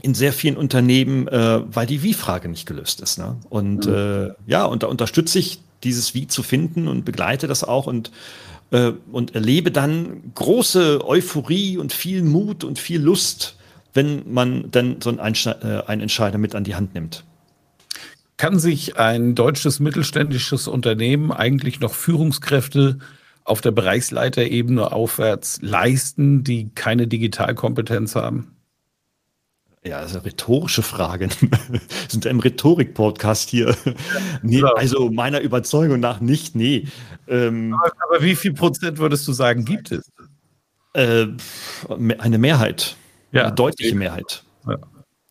in 0.02 0.14
sehr 0.14 0.32
vielen 0.32 0.56
Unternehmen, 0.56 1.28
äh, 1.28 1.60
weil 1.74 1.86
die 1.86 2.02
Wie-Frage 2.02 2.48
nicht 2.48 2.66
gelöst 2.66 3.00
ist. 3.00 3.18
Ne? 3.18 3.36
Und 3.48 3.86
mhm. 3.86 3.94
äh, 3.94 4.28
ja, 4.46 4.64
und 4.64 4.82
da 4.82 4.88
unterstütze 4.88 5.38
ich 5.38 5.60
dieses 5.84 6.14
Wie 6.14 6.26
zu 6.26 6.42
finden 6.42 6.88
und 6.88 7.04
begleite 7.04 7.46
das 7.46 7.62
auch 7.62 7.86
und 7.86 8.10
äh, 8.70 8.92
und 9.12 9.34
erlebe 9.34 9.70
dann 9.70 10.32
große 10.34 11.06
Euphorie 11.06 11.78
und 11.78 11.92
viel 11.92 12.22
Mut 12.22 12.64
und 12.64 12.78
viel 12.78 13.00
Lust, 13.00 13.56
wenn 13.96 14.30
man 14.32 14.70
dann 14.70 15.00
so 15.00 15.10
einen, 15.10 15.34
äh, 15.46 15.82
einen 15.86 16.02
Entscheider 16.02 16.38
mit 16.38 16.54
an 16.54 16.64
die 16.64 16.74
Hand 16.74 16.94
nimmt. 16.94 17.24
Kann 18.36 18.58
sich 18.58 18.98
ein 18.98 19.34
deutsches 19.34 19.80
mittelständisches 19.80 20.68
Unternehmen 20.68 21.32
eigentlich 21.32 21.80
noch 21.80 21.94
Führungskräfte 21.94 22.98
auf 23.44 23.62
der 23.62 23.70
Bereichsleiterebene 23.70 24.92
aufwärts 24.92 25.60
leisten, 25.62 26.44
die 26.44 26.70
keine 26.74 27.06
Digitalkompetenz 27.06 28.14
haben? 28.14 28.52
Ja, 29.84 30.00
das 30.00 30.10
ist 30.10 30.16
eine 30.16 30.26
rhetorische 30.26 30.82
Frage. 30.82 31.28
Wir 31.40 31.80
sind 32.08 32.24
ja 32.24 32.30
im 32.30 32.40
Rhetorik-Podcast 32.40 33.48
hier. 33.48 33.74
Nee, 34.42 34.62
also 34.62 35.10
meiner 35.10 35.40
Überzeugung 35.40 36.00
nach 36.00 36.20
nicht, 36.20 36.56
nee. 36.56 36.88
Ähm, 37.28 37.72
aber, 37.72 37.92
aber, 38.08 38.22
wie 38.22 38.34
viel 38.34 38.52
Prozent 38.52 38.98
würdest 38.98 39.26
du 39.28 39.32
sagen, 39.32 39.64
gibt 39.64 39.92
es? 39.92 40.10
Äh, 40.92 41.26
eine 42.18 42.38
Mehrheit. 42.38 42.96
Ja. 43.36 43.44
Eine 43.44 43.54
deutliche 43.54 43.94
Mehrheit. 43.94 44.42
Ja. 44.66 44.78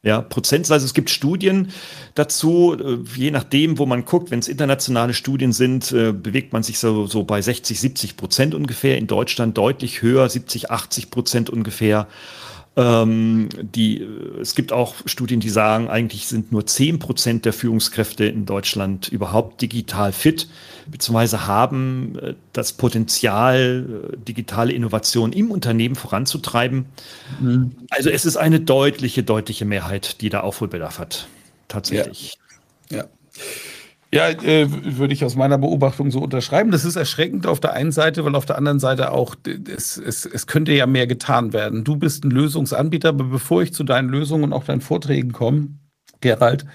Ja, 0.05 0.21
Prozentweise. 0.21 0.85
Es 0.85 0.93
gibt 0.93 1.09
Studien 1.09 1.71
dazu, 2.13 2.77
äh, 2.79 2.99
je 3.19 3.31
nachdem, 3.31 3.79
wo 3.79 3.87
man 3.87 4.05
guckt. 4.05 4.29
Wenn 4.29 4.37
es 4.37 4.47
internationale 4.47 5.15
Studien 5.15 5.51
sind, 5.51 5.91
äh, 5.91 6.11
bewegt 6.11 6.53
man 6.53 6.61
sich 6.61 6.77
so, 6.77 7.07
so 7.07 7.23
bei 7.23 7.41
60, 7.41 7.79
70 7.79 8.15
Prozent 8.15 8.53
ungefähr. 8.53 8.99
In 8.99 9.07
Deutschland 9.07 9.57
deutlich 9.57 10.03
höher, 10.03 10.29
70, 10.29 10.69
80 10.69 11.09
Prozent 11.09 11.49
ungefähr. 11.49 12.07
Ähm, 12.77 13.49
die, 13.59 14.05
es 14.39 14.53
gibt 14.53 14.71
auch 14.71 14.93
Studien, 15.07 15.39
die 15.39 15.49
sagen, 15.49 15.89
eigentlich 15.89 16.27
sind 16.27 16.51
nur 16.51 16.67
10 16.67 16.99
Prozent 16.99 17.45
der 17.45 17.53
Führungskräfte 17.53 18.25
in 18.25 18.45
Deutschland 18.45 19.07
überhaupt 19.07 19.59
digital 19.63 20.11
fit, 20.11 20.47
beziehungsweise 20.87 21.47
haben 21.47 22.17
äh, 22.19 22.33
das 22.53 22.73
Potenzial, 22.73 24.11
äh, 24.13 24.17
digitale 24.17 24.73
Innovation 24.73 25.33
im 25.33 25.51
Unternehmen 25.51 25.95
voranzutreiben. 25.95 26.85
Mhm. 27.39 27.71
Also 27.89 28.09
es 28.09 28.25
ist 28.25 28.37
eine 28.37 28.59
deutliche, 28.59 29.23
deutliche 29.23 29.65
Mehrheit, 29.65 30.21
die 30.21 30.29
da 30.29 30.41
Aufholbedarf 30.41 30.99
hat. 30.99 31.27
Tatsächlich. 31.67 32.37
ja. 32.89 32.97
ja. 32.97 33.05
Ja, 34.15 34.29
äh, 34.29 34.67
würde 34.69 35.13
ich 35.13 35.25
aus 35.25 35.35
meiner 35.35 35.57
Beobachtung 35.57 36.09
so 36.09 36.19
unterschreiben. 36.19 36.71
Das 36.71 36.85
ist 36.85 36.95
erschreckend 36.95 37.47
auf 37.47 37.59
der 37.59 37.73
einen 37.73 37.91
Seite, 37.91 38.23
weil 38.23 38.35
auf 38.35 38.45
der 38.45 38.57
anderen 38.57 38.79
Seite 38.79 39.11
auch, 39.11 39.35
es, 39.67 39.97
es, 39.97 40.25
es 40.25 40.47
könnte 40.47 40.71
ja 40.71 40.85
mehr 40.85 41.05
getan 41.05 41.51
werden. 41.51 41.83
Du 41.83 41.97
bist 41.97 42.23
ein 42.23 42.31
Lösungsanbieter, 42.31 43.09
aber 43.09 43.25
bevor 43.25 43.61
ich 43.61 43.73
zu 43.73 43.83
deinen 43.83 44.07
Lösungen 44.07 44.45
und 44.45 44.53
auch 44.53 44.63
deinen 44.63 44.79
Vorträgen 44.79 45.33
komme, 45.33 45.67
Gerald, 46.21 46.65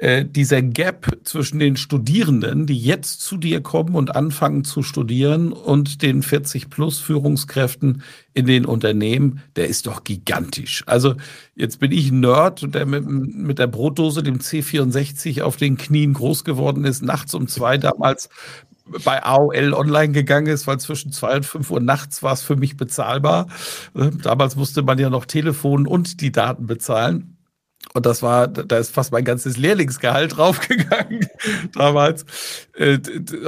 äh, 0.00 0.24
dieser 0.24 0.62
Gap 0.62 1.18
zwischen 1.24 1.58
den 1.58 1.76
Studierenden, 1.76 2.64
die 2.64 2.78
jetzt 2.78 3.20
zu 3.20 3.36
dir 3.36 3.60
kommen 3.60 3.94
und 3.94 4.16
anfangen 4.16 4.64
zu 4.64 4.82
studieren, 4.82 5.52
und 5.52 6.00
den 6.00 6.22
40 6.22 6.70
plus 6.70 7.00
Führungskräften 7.00 8.02
in 8.32 8.46
den 8.46 8.64
Unternehmen, 8.64 9.42
der 9.56 9.68
ist 9.68 9.86
doch 9.86 10.02
gigantisch. 10.02 10.84
Also 10.86 11.16
jetzt 11.54 11.80
bin 11.80 11.92
ich 11.92 12.10
ein 12.10 12.20
Nerd, 12.20 12.74
der 12.74 12.86
mit, 12.86 13.06
mit 13.06 13.58
der 13.58 13.66
Brotdose, 13.66 14.22
dem 14.22 14.38
C64 14.38 15.42
auf 15.42 15.58
den 15.58 15.76
Knien 15.76 16.14
groß 16.14 16.44
geworden 16.44 16.86
ist, 16.86 17.02
nachts 17.02 17.34
um 17.34 17.46
zwei 17.46 17.76
damals 17.76 18.30
bei 19.04 19.22
AOL 19.22 19.74
online 19.74 20.14
gegangen 20.14 20.46
ist, 20.46 20.66
weil 20.66 20.80
zwischen 20.80 21.12
zwei 21.12 21.36
und 21.36 21.44
fünf 21.44 21.70
Uhr 21.70 21.80
nachts 21.80 22.22
war 22.22 22.32
es 22.32 22.40
für 22.40 22.56
mich 22.56 22.78
bezahlbar. 22.78 23.48
Äh, 23.94 24.10
damals 24.22 24.56
musste 24.56 24.82
man 24.82 24.98
ja 24.98 25.10
noch 25.10 25.26
Telefon 25.26 25.86
und 25.86 26.22
die 26.22 26.32
Daten 26.32 26.66
bezahlen. 26.66 27.36
Und 27.92 28.06
das 28.06 28.22
war, 28.22 28.46
da 28.46 28.78
ist 28.78 28.92
fast 28.92 29.10
mein 29.10 29.24
ganzes 29.24 29.56
Lehrlingsgehalt 29.56 30.36
draufgegangen 30.36 31.26
damals. 31.72 32.24
Äh, 32.76 32.98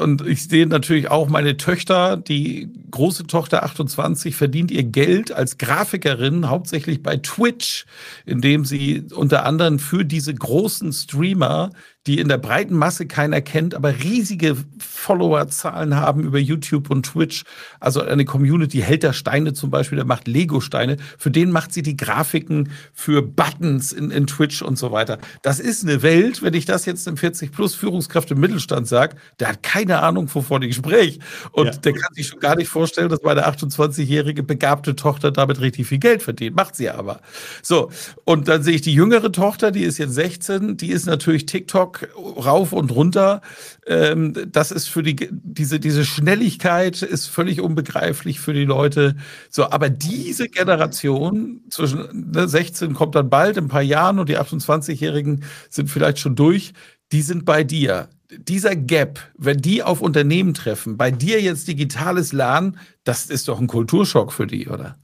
und 0.00 0.26
ich 0.26 0.48
sehe 0.48 0.66
natürlich 0.66 1.10
auch 1.10 1.28
meine 1.28 1.56
Töchter, 1.56 2.16
die 2.16 2.68
große 2.90 3.26
Tochter 3.26 3.62
28 3.62 4.34
verdient 4.34 4.70
ihr 4.70 4.84
Geld 4.84 5.32
als 5.32 5.58
Grafikerin 5.58 6.48
hauptsächlich 6.48 7.02
bei 7.02 7.18
Twitch, 7.18 7.86
indem 8.26 8.64
sie 8.64 9.04
unter 9.14 9.44
anderem 9.44 9.78
für 9.78 10.04
diese 10.04 10.34
großen 10.34 10.92
Streamer 10.92 11.70
die 12.06 12.18
in 12.18 12.28
der 12.28 12.38
breiten 12.38 12.76
Masse 12.76 13.06
keiner 13.06 13.40
kennt, 13.40 13.74
aber 13.74 14.00
riesige 14.02 14.56
Followerzahlen 14.78 15.94
haben 15.94 16.24
über 16.24 16.38
YouTube 16.38 16.90
und 16.90 17.04
Twitch. 17.04 17.44
Also 17.78 18.02
eine 18.02 18.24
Community 18.24 18.78
hält 18.78 19.04
da 19.04 19.12
Steine 19.12 19.52
zum 19.52 19.70
Beispiel, 19.70 19.96
der 19.96 20.04
macht 20.04 20.26
Lego-Steine. 20.26 20.96
Für 21.16 21.30
den 21.30 21.52
macht 21.52 21.72
sie 21.72 21.82
die 21.82 21.96
Grafiken 21.96 22.70
für 22.92 23.22
Buttons 23.22 23.92
in, 23.92 24.10
in 24.10 24.26
Twitch 24.26 24.62
und 24.62 24.78
so 24.78 24.90
weiter. 24.90 25.18
Das 25.42 25.60
ist 25.60 25.84
eine 25.84 26.02
Welt, 26.02 26.42
wenn 26.42 26.54
ich 26.54 26.64
das 26.64 26.86
jetzt 26.86 27.06
im 27.06 27.16
40 27.16 27.52
plus 27.52 27.76
Führungskraft 27.76 28.32
im 28.32 28.40
Mittelstand 28.40 28.88
sage, 28.88 29.16
der 29.38 29.48
hat 29.50 29.62
keine 29.62 30.02
Ahnung, 30.02 30.28
wovon 30.32 30.62
ich 30.62 30.74
spreche. 30.74 31.20
Und 31.52 31.66
ja. 31.66 31.72
der 31.72 31.92
kann 31.92 32.14
sich 32.14 32.26
schon 32.26 32.40
gar 32.40 32.56
nicht 32.56 32.68
vorstellen, 32.68 33.10
dass 33.10 33.22
meine 33.22 33.46
28-jährige 33.46 34.42
begabte 34.42 34.96
Tochter 34.96 35.30
damit 35.30 35.60
richtig 35.60 35.86
viel 35.86 35.98
Geld 35.98 36.22
verdient. 36.22 36.56
Macht 36.56 36.74
sie 36.74 36.90
aber. 36.90 37.20
So. 37.62 37.90
Und 38.24 38.48
dann 38.48 38.64
sehe 38.64 38.74
ich 38.74 38.82
die 38.82 38.94
jüngere 38.94 39.30
Tochter, 39.30 39.70
die 39.70 39.84
ist 39.84 39.98
jetzt 39.98 40.14
16, 40.14 40.76
die 40.76 40.90
ist 40.90 41.06
natürlich 41.06 41.46
TikTok 41.46 41.91
TikTok 41.92 42.44
rauf 42.44 42.72
und 42.72 42.90
runter. 42.90 43.40
Ähm, 43.86 44.34
das 44.50 44.70
ist 44.70 44.88
für 44.88 45.02
die, 45.02 45.28
diese, 45.30 45.80
diese 45.80 46.04
Schnelligkeit 46.04 47.02
ist 47.02 47.26
völlig 47.26 47.60
unbegreiflich 47.60 48.40
für 48.40 48.52
die 48.52 48.64
Leute. 48.64 49.16
So, 49.50 49.70
aber 49.70 49.90
diese 49.90 50.48
Generation 50.48 51.60
zwischen 51.70 52.30
ne, 52.32 52.48
16 52.48 52.94
kommt 52.94 53.14
dann 53.14 53.30
bald, 53.30 53.56
in 53.56 53.64
ein 53.64 53.68
paar 53.68 53.82
Jahren 53.82 54.18
und 54.18 54.28
die 54.28 54.38
28-Jährigen 54.38 55.44
sind 55.68 55.90
vielleicht 55.90 56.18
schon 56.18 56.36
durch, 56.36 56.72
die 57.12 57.22
sind 57.22 57.44
bei 57.44 57.64
dir 57.64 58.08
dieser 58.30 58.74
Gap, 58.74 59.20
wenn 59.36 59.58
die 59.58 59.82
auf 59.82 60.00
Unternehmen 60.00 60.54
treffen, 60.54 60.96
bei 60.96 61.10
dir 61.10 61.42
jetzt 61.42 61.68
digitales 61.68 62.32
Lernen, 62.32 62.78
das 63.04 63.26
ist 63.26 63.48
doch 63.48 63.60
ein 63.60 63.66
Kulturschock 63.66 64.32
für 64.32 64.46
die, 64.46 64.68
oder? 64.68 64.96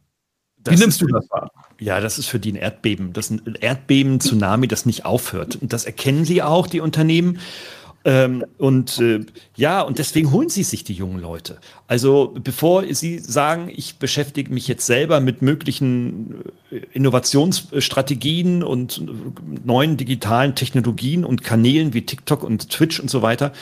Wie 0.66 0.76
nimmst 0.76 1.00
du 1.00 1.06
das 1.06 1.30
wahr? 1.30 1.50
Ja, 1.80 2.00
das 2.00 2.18
ist 2.18 2.26
für 2.26 2.38
die 2.38 2.52
ein 2.52 2.56
Erdbeben. 2.56 3.12
Das 3.12 3.30
ist 3.30 3.46
ein 3.46 3.54
Erdbeben, 3.54 4.20
Tsunami, 4.20 4.68
das 4.68 4.86
nicht 4.86 5.04
aufhört. 5.04 5.56
Und 5.56 5.72
das 5.72 5.84
erkennen 5.84 6.24
sie 6.24 6.42
auch, 6.42 6.66
die 6.66 6.80
Unternehmen. 6.80 7.38
Ähm, 8.04 8.44
und 8.58 8.98
äh, 9.00 9.20
ja, 9.56 9.82
und 9.82 9.98
deswegen 9.98 10.30
holen 10.30 10.48
sie 10.48 10.62
sich 10.62 10.84
die 10.84 10.92
jungen 10.92 11.20
Leute. 11.20 11.58
Also 11.88 12.34
bevor 12.42 12.84
sie 12.94 13.18
sagen, 13.18 13.70
ich 13.74 13.98
beschäftige 13.98 14.52
mich 14.52 14.68
jetzt 14.68 14.86
selber 14.86 15.20
mit 15.20 15.42
möglichen 15.42 16.44
äh, 16.70 16.80
Innovationsstrategien 16.92 18.62
und 18.62 19.04
neuen 19.64 19.96
digitalen 19.96 20.54
Technologien 20.54 21.24
und 21.24 21.42
Kanälen 21.42 21.92
wie 21.92 22.06
TikTok 22.06 22.44
und 22.44 22.70
Twitch 22.70 23.00
und 23.00 23.10
so 23.10 23.20
weiter, 23.22 23.52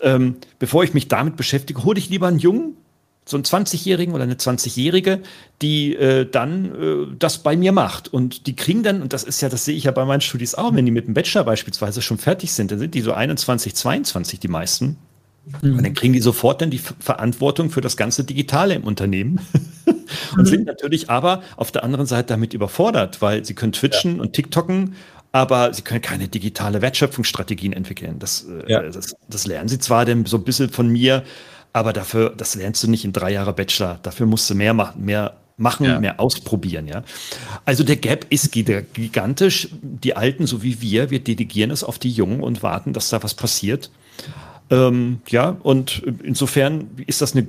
ähm, 0.00 0.36
bevor 0.58 0.82
ich 0.82 0.92
mich 0.92 1.06
damit 1.06 1.36
beschäftige, 1.36 1.84
hole 1.84 1.98
ich 1.98 2.10
lieber 2.10 2.26
einen 2.26 2.40
Jungen, 2.40 2.76
so 3.28 3.36
einen 3.36 3.44
20-Jährigen 3.44 4.14
oder 4.14 4.24
eine 4.24 4.34
20-Jährige, 4.34 5.20
die 5.60 5.94
äh, 5.94 6.28
dann 6.28 6.64
äh, 6.64 7.14
das 7.18 7.38
bei 7.38 7.56
mir 7.56 7.72
macht. 7.72 8.12
Und 8.12 8.46
die 8.46 8.56
kriegen 8.56 8.82
dann, 8.82 9.02
und 9.02 9.12
das 9.12 9.22
ist 9.22 9.42
ja, 9.42 9.48
das 9.48 9.66
sehe 9.66 9.76
ich 9.76 9.84
ja 9.84 9.90
bei 9.90 10.04
meinen 10.06 10.22
Studis 10.22 10.54
auch, 10.54 10.74
wenn 10.74 10.86
die 10.86 10.92
mit 10.92 11.06
dem 11.06 11.14
Bachelor 11.14 11.44
beispielsweise 11.44 12.00
schon 12.00 12.16
fertig 12.16 12.52
sind, 12.52 12.70
dann 12.70 12.78
sind 12.78 12.94
die 12.94 13.02
so 13.02 13.12
21, 13.12 13.74
22 13.74 14.40
die 14.40 14.48
meisten. 14.48 14.96
Mhm. 15.60 15.76
Und 15.76 15.84
dann 15.84 15.94
kriegen 15.94 16.14
die 16.14 16.20
sofort 16.20 16.62
dann 16.62 16.70
die 16.70 16.78
Verantwortung 16.78 17.70
für 17.70 17.82
das 17.82 17.96
ganze 17.98 18.24
Digitale 18.24 18.74
im 18.74 18.84
Unternehmen 18.84 19.40
und 20.32 20.38
mhm. 20.38 20.46
sind 20.46 20.66
natürlich 20.66 21.10
aber 21.10 21.42
auf 21.56 21.70
der 21.70 21.84
anderen 21.84 22.06
Seite 22.06 22.28
damit 22.28 22.54
überfordert, 22.54 23.20
weil 23.20 23.44
sie 23.44 23.54
können 23.54 23.72
twitchen 23.72 24.16
ja. 24.16 24.22
und 24.22 24.32
TikToken, 24.32 24.94
aber 25.32 25.74
sie 25.74 25.82
können 25.82 26.00
keine 26.00 26.28
digitale 26.28 26.80
Wertschöpfungsstrategien 26.80 27.74
entwickeln. 27.74 28.18
Das, 28.18 28.46
äh, 28.66 28.72
ja. 28.72 28.82
das, 28.82 29.16
das 29.28 29.46
lernen 29.46 29.68
sie 29.68 29.78
zwar 29.78 30.04
denn 30.04 30.24
so 30.24 30.38
ein 30.38 30.44
bisschen 30.44 30.70
von 30.70 30.88
mir, 30.88 31.24
aber 31.72 31.92
dafür, 31.92 32.30
das 32.36 32.54
lernst 32.54 32.82
du 32.82 32.88
nicht 32.88 33.04
in 33.04 33.12
drei 33.12 33.32
Jahre 33.32 33.52
Bachelor. 33.52 33.98
Dafür 34.02 34.26
musst 34.26 34.48
du 34.50 34.54
mehr 34.54 34.74
machen, 34.74 35.04
mehr 35.04 35.36
machen, 35.56 35.86
ja. 35.86 36.00
mehr 36.00 36.20
ausprobieren, 36.20 36.86
ja. 36.86 37.02
Also 37.64 37.84
der 37.84 37.96
Gap 37.96 38.26
ist 38.30 38.52
gigantisch. 38.52 39.68
Die 39.82 40.16
Alten, 40.16 40.46
so 40.46 40.62
wie 40.62 40.80
wir, 40.80 41.10
wir 41.10 41.18
delegieren 41.18 41.70
es 41.70 41.84
auf 41.84 41.98
die 41.98 42.10
Jungen 42.10 42.40
und 42.40 42.62
warten, 42.62 42.92
dass 42.92 43.10
da 43.10 43.22
was 43.22 43.34
passiert. 43.34 43.90
Ähm, 44.70 45.20
ja, 45.28 45.56
und 45.62 46.02
insofern 46.22 46.88
ist 47.06 47.20
das 47.20 47.34
eine 47.34 47.46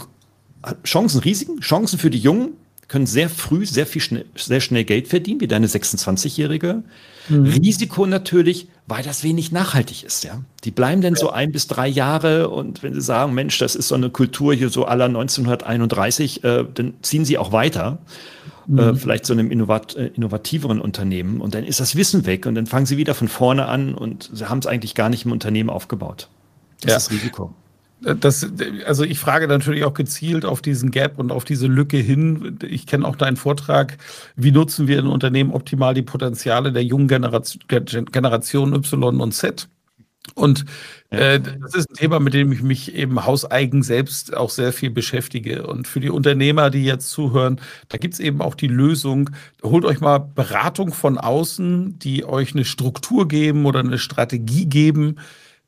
Chancen, 0.83 1.21
Risiken, 1.21 1.59
Chancen 1.61 1.99
für 1.99 2.09
die 2.09 2.19
Jungen, 2.19 2.53
können 2.89 3.05
sehr 3.05 3.29
früh 3.29 3.65
sehr 3.65 3.85
viel 3.85 4.01
schnell, 4.01 4.25
sehr 4.35 4.59
schnell 4.59 4.83
Geld 4.83 5.07
verdienen, 5.07 5.39
wie 5.39 5.47
deine 5.47 5.67
26-Jährige. 5.67 6.83
Mhm. 7.29 7.45
Risiko 7.45 8.05
natürlich, 8.07 8.67
weil 8.87 9.03
das 9.03 9.23
wenig 9.23 9.51
nachhaltig 9.51 10.03
ist, 10.03 10.23
ja. 10.23 10.41
Die 10.63 10.71
bleiben 10.71 11.01
dann 11.01 11.13
ja. 11.13 11.19
so 11.19 11.29
ein 11.29 11.51
bis 11.51 11.67
drei 11.67 11.87
Jahre 11.87 12.49
und 12.49 12.83
wenn 12.83 12.95
sie 12.95 13.01
sagen, 13.01 13.33
Mensch, 13.33 13.59
das 13.59 13.75
ist 13.75 13.87
so 13.89 13.95
eine 13.95 14.09
Kultur 14.09 14.53
hier 14.53 14.69
so 14.69 14.85
aller 14.85 15.05
1931, 15.05 16.43
äh, 16.43 16.65
dann 16.73 16.95
ziehen 17.01 17.23
sie 17.23 17.37
auch 17.37 17.51
weiter. 17.51 17.99
Äh, 18.67 18.71
mhm. 18.71 18.79
Äh, 18.79 18.95
vielleicht 18.95 19.25
so 19.25 19.33
einem 19.33 19.51
innovat 19.51 19.95
äh, 19.95 20.07
innovativeren 20.07 20.81
Unternehmen 20.81 21.41
und 21.41 21.53
dann 21.53 21.63
ist 21.63 21.79
das 21.79 21.95
Wissen 21.95 22.25
weg 22.25 22.45
und 22.47 22.55
dann 22.55 22.65
fangen 22.65 22.87
sie 22.87 22.97
wieder 22.97 23.13
von 23.13 23.27
vorne 23.27 23.67
an 23.67 23.93
und 23.93 24.29
sie 24.33 24.49
haben 24.49 24.59
es 24.59 24.67
eigentlich 24.67 24.95
gar 24.95 25.09
nicht 25.09 25.25
im 25.25 25.31
Unternehmen 25.31 25.69
aufgebaut. 25.69 26.27
Das 26.81 26.91
ja. 26.91 26.97
ist 26.97 27.11
Risiko. 27.11 27.53
Das, 28.01 28.47
also 28.85 29.03
ich 29.03 29.19
frage 29.19 29.47
natürlich 29.47 29.83
auch 29.83 29.93
gezielt 29.93 30.45
auf 30.45 30.61
diesen 30.61 30.91
Gap 30.91 31.19
und 31.19 31.31
auf 31.31 31.43
diese 31.43 31.67
Lücke 31.67 31.97
hin. 31.97 32.57
Ich 32.63 32.87
kenne 32.87 33.05
auch 33.05 33.17
deinen 33.17 33.35
Vortrag. 33.35 33.97
Wie 34.37 34.51
nutzen 34.51 34.87
wir 34.87 34.99
in 34.99 35.07
Unternehmen 35.07 35.51
optimal 35.51 35.93
die 35.93 36.01
Potenziale 36.01 36.71
der 36.71 36.83
jungen 36.83 37.09
Generation, 37.09 37.61
Generation 37.67 38.73
Y 38.73 39.19
und 39.19 39.33
Z? 39.33 39.67
Und 40.35 40.65
äh, 41.09 41.39
das 41.39 41.73
ist 41.73 41.89
ein 41.89 41.95
Thema, 41.95 42.19
mit 42.19 42.33
dem 42.33 42.51
ich 42.51 42.61
mich 42.61 42.93
eben 42.93 43.25
hauseigen 43.25 43.83
selbst 43.83 44.35
auch 44.35 44.49
sehr 44.49 44.73
viel 44.73 44.91
beschäftige. 44.91 45.65
Und 45.67 45.87
für 45.87 45.99
die 45.99 46.09
Unternehmer, 46.09 46.69
die 46.69 46.85
jetzt 46.85 47.09
zuhören, 47.09 47.59
da 47.89 47.97
gibt 47.97 48.13
es 48.15 48.19
eben 48.19 48.41
auch 48.41 48.55
die 48.55 48.67
Lösung. 48.67 49.29
Holt 49.63 49.85
euch 49.85 49.99
mal 50.01 50.19
Beratung 50.19 50.93
von 50.93 51.17
außen, 51.17 51.99
die 51.99 52.25
euch 52.25 52.53
eine 52.53 52.65
Struktur 52.65 53.27
geben 53.27 53.65
oder 53.65 53.79
eine 53.79 53.97
Strategie 53.97 54.65
geben, 54.67 55.17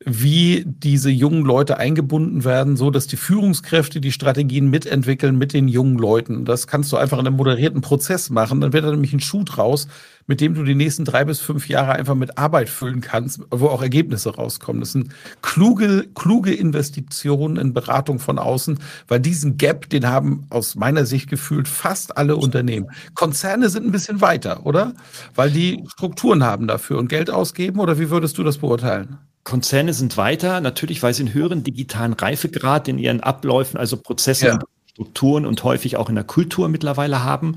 wie 0.05 0.63
diese 0.65 1.11
jungen 1.11 1.43
Leute 1.43 1.77
eingebunden 1.77 2.43
werden, 2.43 2.75
so 2.75 2.89
dass 2.89 3.05
die 3.05 3.17
Führungskräfte 3.17 4.01
die 4.01 4.11
Strategien 4.11 4.69
mitentwickeln 4.69 5.37
mit 5.37 5.53
den 5.53 5.67
jungen 5.67 5.97
Leuten. 5.97 6.43
Das 6.45 6.65
kannst 6.65 6.91
du 6.91 6.97
einfach 6.97 7.19
in 7.19 7.27
einem 7.27 7.37
moderierten 7.37 7.81
Prozess 7.81 8.29
machen. 8.31 8.61
Dann 8.61 8.73
wird 8.73 8.83
da 8.83 8.89
nämlich 8.89 9.13
ein 9.13 9.19
Schuh 9.19 9.43
draus, 9.43 9.87
mit 10.25 10.41
dem 10.41 10.55
du 10.55 10.63
die 10.63 10.73
nächsten 10.73 11.05
drei 11.05 11.23
bis 11.23 11.39
fünf 11.39 11.67
Jahre 11.67 11.91
einfach 11.93 12.15
mit 12.15 12.37
Arbeit 12.37 12.69
füllen 12.69 13.01
kannst, 13.01 13.41
wo 13.51 13.67
auch 13.67 13.81
Ergebnisse 13.83 14.35
rauskommen. 14.35 14.79
Das 14.79 14.91
sind 14.91 15.13
kluge, 15.43 16.07
kluge 16.15 16.53
Investitionen 16.53 17.57
in 17.57 17.73
Beratung 17.73 18.17
von 18.17 18.39
außen, 18.39 18.79
weil 19.07 19.19
diesen 19.19 19.57
Gap, 19.57 19.89
den 19.89 20.07
haben 20.07 20.45
aus 20.49 20.75
meiner 20.75 21.05
Sicht 21.05 21.29
gefühlt 21.29 21.67
fast 21.67 22.17
alle 22.17 22.37
Unternehmen. 22.37 22.87
Konzerne 23.13 23.69
sind 23.69 23.85
ein 23.85 23.91
bisschen 23.91 24.21
weiter, 24.21 24.65
oder? 24.65 24.93
Weil 25.35 25.51
die 25.51 25.83
Strukturen 25.89 26.43
haben 26.43 26.67
dafür 26.67 26.97
und 26.97 27.07
Geld 27.07 27.29
ausgeben, 27.29 27.79
oder 27.79 27.99
wie 27.99 28.09
würdest 28.09 28.37
du 28.37 28.43
das 28.43 28.57
beurteilen? 28.57 29.19
Konzerne 29.43 29.93
sind 29.93 30.17
weiter, 30.17 30.61
natürlich, 30.61 31.01
weil 31.01 31.13
sie 31.13 31.23
einen 31.23 31.33
höheren 31.33 31.63
digitalen 31.63 32.13
Reifegrad 32.13 32.87
in 32.87 32.99
ihren 32.99 33.21
Abläufen, 33.21 33.77
also 33.77 33.97
Prozesse 33.97 34.47
ja. 34.47 34.53
und 34.53 34.63
Strukturen 34.93 35.45
und 35.45 35.63
häufig 35.63 35.95
auch 35.95 36.09
in 36.09 36.15
der 36.15 36.25
Kultur 36.25 36.67
mittlerweile 36.67 37.23
haben. 37.23 37.55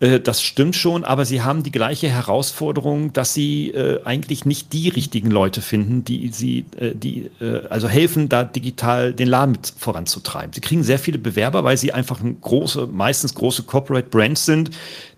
Äh, 0.00 0.20
das 0.20 0.42
stimmt 0.42 0.76
schon, 0.76 1.02
aber 1.02 1.24
sie 1.24 1.42
haben 1.42 1.64
die 1.64 1.72
gleiche 1.72 2.08
Herausforderung, 2.08 3.12
dass 3.12 3.34
sie 3.34 3.70
äh, 3.70 4.00
eigentlich 4.04 4.44
nicht 4.44 4.72
die 4.72 4.88
richtigen 4.88 5.30
Leute 5.30 5.60
finden, 5.60 6.04
die 6.04 6.28
sie, 6.28 6.64
äh, 6.78 6.94
die 6.94 7.30
also 7.68 7.88
helfen, 7.88 8.28
da 8.28 8.44
digital 8.44 9.12
den 9.12 9.28
Laden 9.28 9.52
mit 9.52 9.72
voranzutreiben. 9.76 10.52
Sie 10.52 10.60
kriegen 10.60 10.84
sehr 10.84 10.98
viele 10.98 11.18
Bewerber, 11.18 11.64
weil 11.64 11.76
sie 11.76 11.92
einfach 11.92 12.20
ein 12.20 12.40
große, 12.40 12.86
meistens 12.86 13.34
große 13.34 13.64
Corporate 13.64 14.08
Brands 14.08 14.44
sind, 14.44 14.70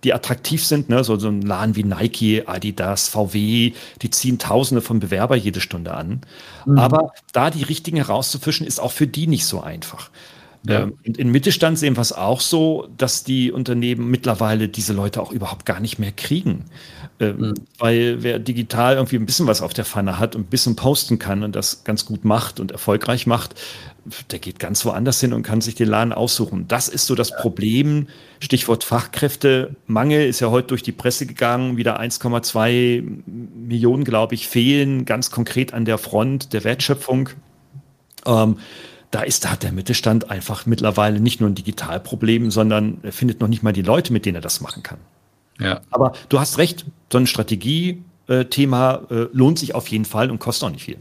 die 0.03 0.15
attraktiv 0.15 0.65
sind, 0.65 0.89
ne? 0.89 1.05
so, 1.05 1.19
so 1.19 1.29
ein 1.29 1.43
Laden 1.43 1.77
wie 1.77 1.85
Nike, 1.85 2.45
Adidas, 2.47 3.09
VW, 3.09 3.73
die 4.01 4.11
ziehen 4.11 4.39
Tausende 4.39 4.81
von 4.81 4.99
Bewerber 4.99 5.37
jede 5.37 5.61
Stunde 5.61 5.93
an. 5.93 6.23
Mhm. 6.65 6.79
Aber 6.79 7.13
da 7.33 7.51
die 7.51 7.65
richtigen 7.65 7.99
herauszufischen, 7.99 8.67
ist 8.67 8.81
auch 8.81 8.93
für 8.93 9.07
die 9.07 9.27
nicht 9.27 9.45
so 9.45 9.61
einfach. 9.61 10.11
Ja. 10.67 10.83
Ähm, 10.83 10.99
und 11.07 11.17
in 11.19 11.31
Mittelstand 11.31 11.79
sehen 11.79 11.97
wir 11.97 12.03
es 12.03 12.13
auch 12.13 12.41
so, 12.41 12.89
dass 12.99 13.25
die 13.25 13.51
Unternehmen 13.51 14.11
mittlerweile 14.11 14.69
diese 14.69 14.93
Leute 14.93 15.21
auch 15.23 15.33
überhaupt 15.33 15.65
gar 15.65 15.81
nicht 15.81 15.99
mehr 15.99 16.13
kriegen. 16.13 16.67
Ähm, 17.19 17.37
mhm. 17.39 17.55
Weil 17.79 18.23
wer 18.23 18.39
digital 18.39 18.97
irgendwie 18.97 19.17
ein 19.17 19.27
bisschen 19.27 19.47
was 19.47 19.63
auf 19.63 19.73
der 19.73 19.85
Pfanne 19.85 20.19
hat 20.19 20.37
und 20.37 20.43
ein 20.43 20.51
bisschen 20.51 20.77
posten 20.77 21.19
kann 21.19 21.43
und 21.43 21.57
das 21.57 21.85
ganz 21.85 22.05
gut 22.05 22.25
macht 22.25 22.61
und 22.61 22.73
erfolgreich 22.73 23.27
macht, 23.27 23.55
der 24.31 24.39
geht 24.39 24.59
ganz 24.59 24.85
woanders 24.85 25.21
hin 25.21 25.33
und 25.33 25.43
kann 25.43 25.61
sich 25.61 25.75
den 25.75 25.89
Laden 25.89 26.13
aussuchen. 26.13 26.67
Das 26.69 26.89
ist 26.89 27.07
so 27.07 27.15
das 27.15 27.37
Problem. 27.37 28.09
Stichwort 28.41 28.85
Fachkräftemangel 28.85 30.27
ist 30.27 30.41
ja 30.41 30.51
heute 30.51 30.69
durch 30.69 30.83
die 30.83 30.93
Presse 30.93 31.27
gegangen. 31.27 31.77
Wieder 31.77 32.01
1,2 32.01 33.05
Millionen, 33.27 34.05
glaube 34.05 34.35
ich, 34.35 34.49
fehlen 34.49 35.05
ganz 35.05 35.31
konkret 35.31 35.75
an 35.75 35.85
der 35.85 35.99
Front 35.99 36.53
der 36.53 36.65
Wertschöpfung. 36.65 37.31
Ähm, 38.27 38.57
da 39.11 39.23
ist, 39.23 39.45
da 39.45 39.51
hat 39.51 39.63
der 39.63 39.73
Mittelstand 39.73 40.31
einfach 40.31 40.67
mittlerweile 40.67 41.21
nicht 41.21 41.41
nur 41.41 41.51
ein 41.51 41.55
Digitalproblem, 41.55 42.51
sondern 42.51 42.99
er 43.03 43.13
findet 43.13 43.41
noch 43.41 43.49
nicht 43.49 43.63
mal 43.63 43.73
die 43.73 43.83
Leute, 43.83 44.13
mit 44.13 44.25
denen 44.25 44.37
er 44.37 44.41
das 44.41 44.61
machen 44.61 44.83
kann. 44.83 44.99
Ja. 45.59 45.81
Aber 45.91 46.13
du 46.29 46.39
hast 46.39 46.59
recht, 46.59 46.87
so 47.13 47.19
ein 47.19 47.27
Strategie-Thema 47.27 49.03
äh, 49.11 49.27
lohnt 49.33 49.59
sich 49.59 49.75
auf 49.75 49.89
jeden 49.89 50.05
Fall 50.05 50.31
und 50.31 50.39
kostet 50.39 50.69
auch 50.69 50.73
nicht 50.73 50.85
viel. 50.85 50.99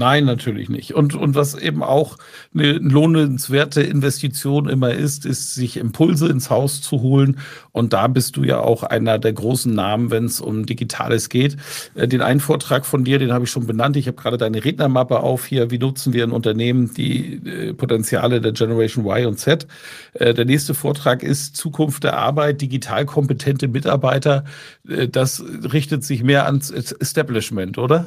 Nein, 0.00 0.24
natürlich 0.24 0.70
nicht. 0.70 0.94
Und, 0.94 1.14
und 1.14 1.34
was 1.34 1.54
eben 1.54 1.82
auch 1.82 2.16
eine 2.54 2.72
lohnenswerte 2.72 3.82
Investition 3.82 4.66
immer 4.66 4.94
ist, 4.94 5.26
ist, 5.26 5.54
sich 5.54 5.76
Impulse 5.76 6.26
ins 6.28 6.48
Haus 6.48 6.80
zu 6.80 7.02
holen. 7.02 7.36
Und 7.72 7.92
da 7.92 8.08
bist 8.08 8.38
du 8.38 8.42
ja 8.42 8.60
auch 8.60 8.82
einer 8.82 9.18
der 9.18 9.34
großen 9.34 9.74
Namen, 9.74 10.10
wenn 10.10 10.24
es 10.24 10.40
um 10.40 10.64
Digitales 10.64 11.28
geht. 11.28 11.58
Äh, 11.94 12.08
den 12.08 12.22
einen 12.22 12.40
Vortrag 12.40 12.86
von 12.86 13.04
dir, 13.04 13.18
den 13.18 13.30
habe 13.30 13.44
ich 13.44 13.50
schon 13.50 13.66
benannt. 13.66 13.94
Ich 13.98 14.06
habe 14.06 14.16
gerade 14.16 14.38
deine 14.38 14.64
Rednermappe 14.64 15.20
auf 15.20 15.44
hier. 15.44 15.70
Wie 15.70 15.78
nutzen 15.78 16.14
wir 16.14 16.24
in 16.24 16.32
Unternehmen 16.32 16.94
die 16.94 17.34
äh, 17.34 17.74
Potenziale 17.74 18.40
der 18.40 18.52
Generation 18.52 19.04
Y 19.04 19.26
und 19.26 19.38
Z? 19.38 19.66
Äh, 20.14 20.32
der 20.32 20.46
nächste 20.46 20.72
Vortrag 20.72 21.22
ist 21.22 21.58
Zukunft 21.58 22.04
der 22.04 22.16
Arbeit, 22.16 22.62
digital 22.62 23.04
kompetente 23.04 23.68
Mitarbeiter. 23.68 24.44
Das 24.84 25.44
richtet 25.74 26.04
sich 26.04 26.22
mehr 26.22 26.46
ans 26.46 26.70
Establishment, 26.70 27.76
oder? 27.76 28.06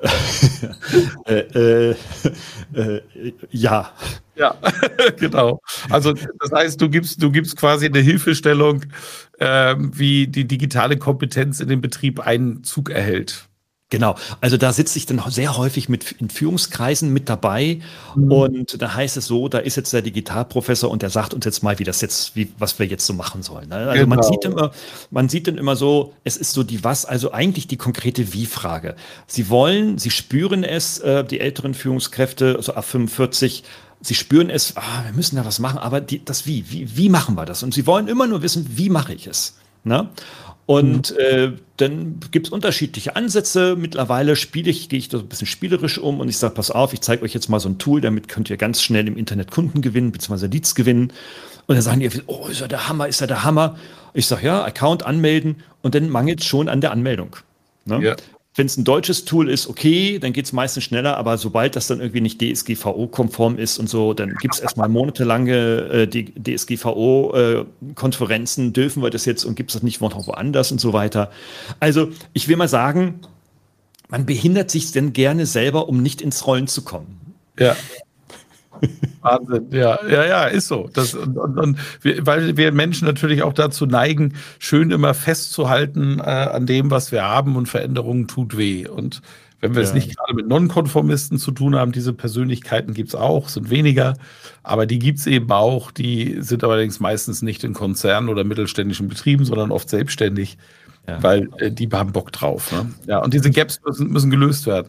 äh, 1.26 1.34
äh, 1.34 1.96
äh, 2.74 3.02
ja. 3.50 3.92
Ja, 4.36 4.56
genau. 5.18 5.60
Also 5.90 6.12
das 6.12 6.52
heißt, 6.54 6.80
du 6.80 6.88
gibst, 6.88 7.20
du 7.22 7.32
gibst 7.32 7.56
quasi 7.56 7.86
eine 7.86 7.98
Hilfestellung, 7.98 8.84
ähm, 9.40 9.90
wie 9.98 10.28
die 10.28 10.46
digitale 10.46 10.96
Kompetenz 10.96 11.58
in 11.58 11.68
den 11.68 11.80
Betrieb 11.80 12.20
Einzug 12.20 12.90
erhält. 12.90 13.47
Genau, 13.90 14.16
also 14.42 14.58
da 14.58 14.74
sitze 14.74 14.98
ich 14.98 15.06
dann 15.06 15.22
sehr 15.28 15.56
häufig 15.56 15.88
mit 15.88 16.12
in 16.12 16.28
Führungskreisen 16.28 17.10
mit 17.10 17.30
dabei 17.30 17.80
mhm. 18.14 18.32
und 18.32 18.82
da 18.82 18.94
heißt 18.94 19.16
es 19.16 19.24
so, 19.24 19.48
da 19.48 19.58
ist 19.58 19.76
jetzt 19.76 19.94
der 19.94 20.02
Digitalprofessor 20.02 20.90
und 20.90 21.00
der 21.00 21.08
sagt 21.08 21.32
uns 21.32 21.46
jetzt 21.46 21.62
mal, 21.62 21.78
wie 21.78 21.84
das 21.84 22.02
jetzt, 22.02 22.36
wie, 22.36 22.52
was 22.58 22.78
wir 22.78 22.84
jetzt 22.84 23.06
so 23.06 23.14
machen 23.14 23.42
sollen. 23.42 23.70
Ne? 23.70 23.76
Also 23.76 24.04
genau. 24.04 24.14
man 24.14 24.22
sieht 24.22 24.44
immer, 24.44 24.72
man 25.10 25.30
sieht 25.30 25.48
dann 25.48 25.56
immer 25.56 25.74
so, 25.74 26.12
es 26.22 26.36
ist 26.36 26.52
so 26.52 26.64
die 26.64 26.84
was, 26.84 27.06
also 27.06 27.32
eigentlich 27.32 27.66
die 27.66 27.78
konkrete 27.78 28.34
Wie-Frage. 28.34 28.94
Sie 29.26 29.48
wollen, 29.48 29.96
sie 29.96 30.10
spüren 30.10 30.64
es, 30.64 30.98
äh, 30.98 31.24
die 31.24 31.40
älteren 31.40 31.72
Führungskräfte, 31.72 32.58
so 32.60 32.74
ab 32.74 32.84
45, 32.84 33.64
Sie 34.00 34.14
spüren 34.14 34.48
es, 34.48 34.76
ah, 34.76 35.04
wir 35.06 35.12
müssen 35.12 35.34
da 35.34 35.44
was 35.44 35.58
machen, 35.58 35.78
aber 35.78 36.00
die, 36.00 36.24
das 36.24 36.46
wie, 36.46 36.70
wie, 36.70 36.96
wie 36.96 37.08
machen 37.08 37.34
wir 37.34 37.46
das? 37.46 37.64
Und 37.64 37.74
sie 37.74 37.84
wollen 37.84 38.06
immer 38.06 38.28
nur 38.28 38.42
wissen, 38.42 38.64
wie 38.76 38.90
mache 38.90 39.12
ich 39.12 39.26
es? 39.26 39.56
Ne? 39.82 40.08
Und 40.68 41.16
äh, 41.16 41.52
dann 41.78 42.20
gibt 42.30 42.48
es 42.48 42.52
unterschiedliche 42.52 43.16
Ansätze. 43.16 43.74
Mittlerweile 43.74 44.36
spiele 44.36 44.70
ich, 44.70 44.90
gehe 44.90 44.98
ich 44.98 45.08
da 45.08 45.16
so 45.16 45.24
ein 45.24 45.28
bisschen 45.30 45.46
spielerisch 45.46 45.96
um 45.96 46.20
und 46.20 46.28
ich 46.28 46.36
sage, 46.36 46.52
pass 46.52 46.70
auf, 46.70 46.92
ich 46.92 47.00
zeige 47.00 47.22
euch 47.22 47.32
jetzt 47.32 47.48
mal 47.48 47.58
so 47.58 47.70
ein 47.70 47.78
Tool, 47.78 48.02
damit 48.02 48.28
könnt 48.28 48.50
ihr 48.50 48.58
ganz 48.58 48.82
schnell 48.82 49.08
im 49.08 49.16
Internet 49.16 49.50
Kunden 49.50 49.80
gewinnen, 49.80 50.12
beziehungsweise 50.12 50.46
Leads 50.48 50.74
gewinnen. 50.74 51.10
Und 51.66 51.74
dann 51.74 51.80
sagen 51.80 52.00
die, 52.00 52.10
oh, 52.26 52.48
ist 52.48 52.60
ja 52.60 52.68
der 52.68 52.86
Hammer, 52.86 53.08
ist 53.08 53.22
ja 53.22 53.26
der 53.26 53.44
Hammer. 53.44 53.78
Ich 54.12 54.26
sage, 54.26 54.44
ja, 54.44 54.62
Account 54.62 55.06
anmelden 55.06 55.56
und 55.80 55.94
dann 55.94 56.10
mangelt 56.10 56.40
es 56.40 56.46
schon 56.46 56.68
an 56.68 56.82
der 56.82 56.90
Anmeldung. 56.90 57.36
Ne? 57.86 58.04
Ja. 58.04 58.16
Wenn 58.58 58.66
es 58.66 58.76
ein 58.76 58.82
deutsches 58.84 59.24
Tool 59.24 59.48
ist, 59.48 59.68
okay, 59.68 60.18
dann 60.18 60.32
geht 60.32 60.46
es 60.46 60.52
meistens 60.52 60.82
schneller, 60.84 61.16
aber 61.16 61.38
sobald 61.38 61.76
das 61.76 61.86
dann 61.86 62.00
irgendwie 62.00 62.20
nicht 62.20 62.42
DSGVO-konform 62.42 63.56
ist 63.56 63.78
und 63.78 63.88
so, 63.88 64.14
dann 64.14 64.34
gibt 64.40 64.54
es 64.54 64.60
erstmal 64.60 64.88
monatelange 64.88 66.08
äh, 66.08 66.08
DSGVO-Konferenzen, 66.08 68.68
äh, 68.68 68.72
dürfen 68.72 69.00
wir 69.02 69.10
das 69.10 69.24
jetzt 69.24 69.44
und 69.44 69.54
gibt 69.54 69.70
es 69.70 69.74
das 69.74 69.84
nicht 69.84 70.00
woanders 70.00 70.72
und 70.72 70.80
so 70.80 70.92
weiter. 70.92 71.30
Also 71.78 72.08
ich 72.32 72.48
will 72.48 72.56
mal 72.56 72.66
sagen, 72.68 73.20
man 74.08 74.26
behindert 74.26 74.70
sich 74.70 74.90
denn 74.92 75.12
gerne 75.12 75.46
selber, 75.46 75.88
um 75.88 76.02
nicht 76.02 76.20
ins 76.20 76.46
Rollen 76.46 76.66
zu 76.66 76.82
kommen. 76.82 77.34
Ja. 77.58 77.76
Wahnsinn, 79.30 79.66
ja, 79.70 79.98
ja, 80.08 80.24
ja, 80.24 80.44
ist 80.44 80.68
so. 80.68 80.88
Das, 80.92 81.14
und, 81.14 81.36
und, 81.36 81.58
und 81.58 81.78
wir, 82.02 82.26
weil 82.26 82.56
wir 82.56 82.72
Menschen 82.72 83.06
natürlich 83.06 83.42
auch 83.42 83.52
dazu 83.52 83.86
neigen, 83.86 84.34
schön 84.58 84.90
immer 84.90 85.14
festzuhalten 85.14 86.18
äh, 86.18 86.22
an 86.22 86.66
dem, 86.66 86.90
was 86.90 87.12
wir 87.12 87.24
haben 87.24 87.56
und 87.56 87.66
Veränderungen 87.66 88.28
tut 88.28 88.56
weh. 88.56 88.86
Und 88.86 89.22
wenn 89.60 89.74
wir 89.74 89.82
ja. 89.82 89.88
es 89.88 89.94
nicht 89.94 90.16
gerade 90.16 90.34
mit 90.34 90.46
Nonkonformisten 90.46 91.38
zu 91.38 91.50
tun 91.50 91.74
haben, 91.74 91.92
diese 91.92 92.12
Persönlichkeiten 92.12 92.94
gibt 92.94 93.08
es 93.08 93.14
auch, 93.14 93.48
sind 93.48 93.70
weniger, 93.70 94.14
aber 94.62 94.86
die 94.86 94.98
gibt 94.98 95.18
es 95.18 95.26
eben 95.26 95.50
auch, 95.50 95.90
die 95.90 96.36
sind 96.40 96.62
allerdings 96.62 97.00
meistens 97.00 97.42
nicht 97.42 97.64
in 97.64 97.74
Konzernen 97.74 98.28
oder 98.28 98.44
mittelständischen 98.44 99.08
Betrieben, 99.08 99.44
sondern 99.44 99.72
oft 99.72 99.90
selbstständig, 99.90 100.58
ja. 101.08 101.22
weil 101.22 101.48
äh, 101.58 101.72
die 101.72 101.88
haben 101.92 102.12
Bock 102.12 102.30
drauf. 102.30 102.70
Ne? 102.70 102.92
Ja, 103.06 103.18
und 103.18 103.34
diese 103.34 103.50
Gaps 103.50 103.80
müssen, 103.84 104.10
müssen 104.10 104.30
gelöst 104.30 104.66
werden. 104.66 104.88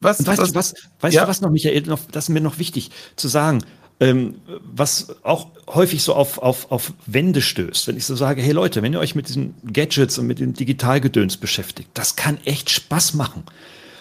Was, 0.00 0.26
weißt 0.26 0.40
was, 0.40 0.48
du 0.52 0.54
was, 0.54 0.74
weißt 1.00 1.14
ja? 1.14 1.22
du 1.22 1.28
was 1.28 1.40
noch, 1.40 1.50
Michael, 1.50 1.82
noch, 1.82 2.00
das 2.10 2.24
ist 2.24 2.28
mir 2.30 2.40
noch 2.40 2.58
wichtig 2.58 2.90
zu 3.16 3.28
sagen, 3.28 3.62
ähm, 4.00 4.36
was 4.62 5.14
auch 5.22 5.48
häufig 5.68 6.02
so 6.02 6.14
auf, 6.14 6.38
auf, 6.38 6.72
auf 6.72 6.94
Wände 7.04 7.42
stößt, 7.42 7.86
wenn 7.86 7.98
ich 7.98 8.06
so 8.06 8.16
sage, 8.16 8.40
hey 8.40 8.52
Leute, 8.52 8.82
wenn 8.82 8.94
ihr 8.94 8.98
euch 8.98 9.14
mit 9.14 9.28
diesen 9.28 9.54
Gadgets 9.70 10.18
und 10.18 10.26
mit 10.26 10.38
dem 10.38 10.54
Digitalgedöns 10.54 11.36
beschäftigt, 11.36 11.90
das 11.94 12.16
kann 12.16 12.38
echt 12.46 12.70
Spaß 12.70 13.12
machen. 13.14 13.44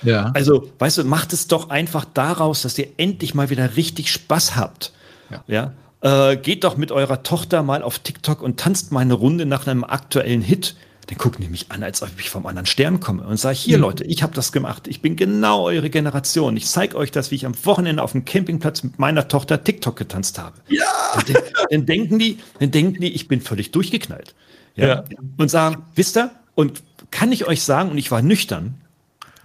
Ja. 0.01 0.31
Also, 0.33 0.71
weißt 0.79 0.99
du, 0.99 1.03
macht 1.03 1.33
es 1.33 1.47
doch 1.47 1.69
einfach 1.69 2.05
daraus, 2.05 2.61
dass 2.61 2.77
ihr 2.77 2.87
endlich 2.95 3.33
mal 3.33 3.49
wieder 3.49 3.75
richtig 3.75 4.09
Spaß 4.11 4.55
habt. 4.55 4.93
Ja. 5.29 5.73
ja? 6.01 6.31
Äh, 6.31 6.37
geht 6.37 6.63
doch 6.63 6.77
mit 6.77 6.93
eurer 6.93 7.23
Tochter 7.23 7.61
mal 7.61 7.83
auf 7.83 7.99
TikTok 7.99 8.41
und 8.41 8.57
tanzt 8.57 8.93
mal 8.93 9.01
eine 9.01 9.15
Runde 9.15 9.45
nach 9.45 9.67
einem 9.67 9.83
aktuellen 9.83 10.41
Hit. 10.41 10.75
Den 11.09 11.17
gucken 11.17 11.43
die 11.43 11.49
mich 11.49 11.71
an, 11.71 11.81
als 11.83 12.03
ob 12.03 12.09
ich 12.19 12.29
vom 12.29 12.45
anderen 12.45 12.67
Stern 12.67 12.99
komme 12.99 13.23
und 13.23 13.37
sage, 13.37 13.57
hier 13.57 13.77
mhm. 13.77 13.83
Leute, 13.83 14.03
ich 14.03 14.21
habe 14.21 14.33
das 14.35 14.51
gemacht. 14.51 14.87
Ich 14.87 15.01
bin 15.01 15.15
genau 15.15 15.63
eure 15.63 15.89
Generation. 15.89 16.55
Ich 16.55 16.67
zeige 16.67 16.95
euch 16.95 17.11
das, 17.11 17.31
wie 17.31 17.35
ich 17.35 17.45
am 17.45 17.53
Wochenende 17.65 18.03
auf 18.03 18.11
dem 18.11 18.25
Campingplatz 18.25 18.83
mit 18.83 18.99
meiner 18.99 19.27
Tochter 19.27 19.63
TikTok 19.63 19.95
getanzt 19.95 20.37
habe. 20.37 20.57
Ja. 20.67 20.85
Dann, 21.25 21.43
dann 21.71 21.85
denken 21.85 22.19
die, 22.19 22.37
dann 22.59 22.69
denken 22.71 23.01
die, 23.01 23.11
ich 23.13 23.27
bin 23.27 23.41
völlig 23.41 23.71
durchgeknallt. 23.71 24.35
Ja. 24.75 24.87
ja. 24.87 25.03
Und 25.37 25.49
sagen, 25.49 25.83
wisst 25.95 26.17
ihr, 26.17 26.31
und 26.53 26.83
kann 27.11 27.31
ich 27.31 27.47
euch 27.47 27.63
sagen, 27.63 27.89
und 27.89 27.97
ich 27.97 28.11
war 28.11 28.21
nüchtern, 28.21 28.75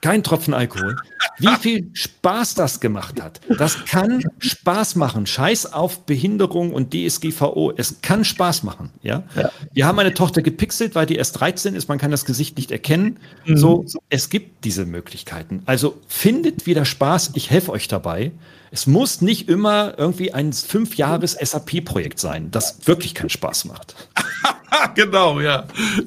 kein 0.04 0.22
Tropfen 0.22 0.52
Alkohol. 0.52 0.96
Wie 1.38 1.56
viel 1.62 1.88
Spaß 1.94 2.56
das 2.56 2.80
gemacht 2.80 3.22
hat. 3.22 3.40
Das 3.48 3.86
kann 3.86 4.22
Spaß 4.38 4.96
machen. 4.96 5.24
Scheiß 5.24 5.72
auf 5.72 6.04
Behinderung 6.04 6.74
und 6.74 6.92
DSGVO. 6.92 7.72
Es 7.74 8.02
kann 8.02 8.22
Spaß 8.22 8.64
machen. 8.64 8.90
Ja? 9.02 9.22
ja. 9.34 9.50
Wir 9.72 9.86
haben 9.86 9.98
eine 9.98 10.12
Tochter 10.12 10.42
gepixelt, 10.42 10.94
weil 10.94 11.06
die 11.06 11.16
erst 11.16 11.40
13 11.40 11.74
ist. 11.74 11.88
Man 11.88 11.96
kann 11.96 12.10
das 12.10 12.26
Gesicht 12.26 12.58
nicht 12.58 12.70
erkennen. 12.70 13.18
Mhm. 13.46 13.56
So, 13.56 13.86
es 14.10 14.28
gibt 14.28 14.66
diese 14.66 14.84
Möglichkeiten. 14.84 15.62
Also 15.64 15.98
findet 16.06 16.66
wieder 16.66 16.84
Spaß. 16.84 17.30
Ich 17.32 17.48
helfe 17.48 17.72
euch 17.72 17.88
dabei. 17.88 18.32
Es 18.70 18.86
muss 18.86 19.22
nicht 19.22 19.48
immer 19.48 19.94
irgendwie 19.96 20.34
ein 20.34 20.52
fünf 20.52 20.96
Jahres 20.96 21.32
SAP-Projekt 21.32 22.20
sein, 22.20 22.50
das 22.50 22.86
wirklich 22.86 23.14
keinen 23.14 23.30
Spaß 23.30 23.64
macht. 23.64 23.94
genau, 24.94 25.40
ja. 25.40 25.64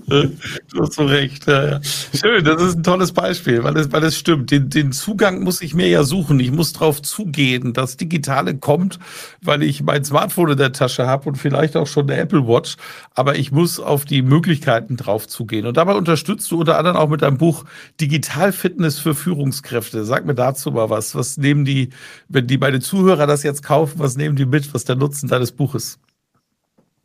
Du 0.08 0.82
hast 0.82 0.94
so 0.94 1.06
recht. 1.06 1.48
Ja, 1.48 1.68
ja. 1.68 1.82
Schön, 1.84 2.44
das 2.44 2.62
ist 2.62 2.78
ein 2.78 2.84
tolles 2.84 3.12
Beispiel, 3.12 3.64
weil 3.64 3.78
es, 3.78 3.92
weil 3.92 4.04
es 4.04 4.18
stimmt. 4.18 4.52
Den, 4.52 4.70
den 4.70 4.92
Zugang 4.92 5.44
muss 5.44 5.62
ich 5.62 5.74
mir 5.74 5.88
ja 5.88 6.04
suchen. 6.04 6.40
Ich 6.40 6.52
muss 6.52 6.74
darauf 6.74 7.02
zugehen, 7.02 7.74
dass 7.74 7.98
Digitale 7.98 8.58
kommt, 8.58 9.00
weil 9.42 9.64
ich 9.64 9.84
mein 9.84 10.04
Smartphone 10.04 10.52
in 10.52 10.58
der 10.58 10.72
Tasche 10.72 11.08
habe 11.08 11.30
und 11.30 11.36
vielleicht 11.36 11.76
auch 11.76 11.88
schon 11.88 12.10
eine 12.10 12.20
Apple 12.20 12.48
Watch. 12.48 12.78
Aber 13.14 13.38
ich 13.38 13.52
muss 13.52 13.80
auf 13.80 14.06
die 14.06 14.22
Möglichkeiten 14.22 14.98
drauf 14.98 15.28
zugehen. 15.28 15.66
Und 15.66 15.78
dabei 15.78 15.96
unterstützt 15.96 16.50
du 16.52 16.60
unter 16.60 16.78
anderem 16.78 16.98
auch 16.98 17.10
mit 17.10 17.22
deinem 17.22 17.38
Buch 17.38 17.66
Digital 18.00 18.52
Fitness 18.52 19.00
für 19.00 19.16
Führungskräfte. 19.16 20.06
Sag 20.06 20.26
mir 20.26 20.36
dazu 20.36 20.72
mal 20.72 20.90
was. 20.90 21.16
Was 21.16 21.38
nehmen 21.38 21.66
die, 21.66 21.90
wenn 22.30 22.48
die 22.48 22.58
meine 22.58 22.80
Zuhörer 22.80 23.28
das 23.28 23.44
jetzt 23.44 23.64
kaufen, 23.64 24.00
was 24.00 24.18
nehmen 24.18 24.36
die 24.36 24.46
mit? 24.46 24.74
Was 24.74 24.86
der 24.86 24.96
Nutzen 24.96 25.30
deines 25.30 25.52
Buches? 25.52 26.00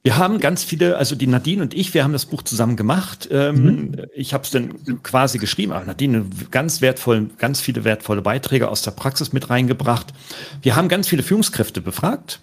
Wir 0.04 0.16
haben 0.16 0.40
ganz 0.40 0.64
viele, 0.64 0.96
also 0.96 1.14
die 1.14 1.28
Nadine 1.28 1.62
und 1.62 1.74
ich, 1.74 1.94
wir 1.94 2.02
haben 2.02 2.12
das 2.12 2.26
Buch 2.26 2.42
zusammen 2.42 2.76
gemacht. 2.76 3.28
Ähm, 3.30 3.64
mhm. 3.64 3.96
Ich 4.14 4.34
habe 4.34 4.42
es 4.42 4.50
dann 4.50 5.02
quasi 5.04 5.38
geschrieben, 5.38 5.70
aber 5.70 5.84
Nadine 5.84 6.26
ganz 6.50 6.80
wertvoll, 6.80 7.30
ganz 7.38 7.60
viele 7.60 7.84
wertvolle 7.84 8.20
Beiträge 8.20 8.68
aus 8.68 8.82
der 8.82 8.90
Praxis 8.90 9.32
mit 9.32 9.48
reingebracht. 9.48 10.12
Wir 10.60 10.74
haben 10.74 10.88
ganz 10.88 11.06
viele 11.06 11.22
Führungskräfte 11.22 11.80
befragt, 11.80 12.40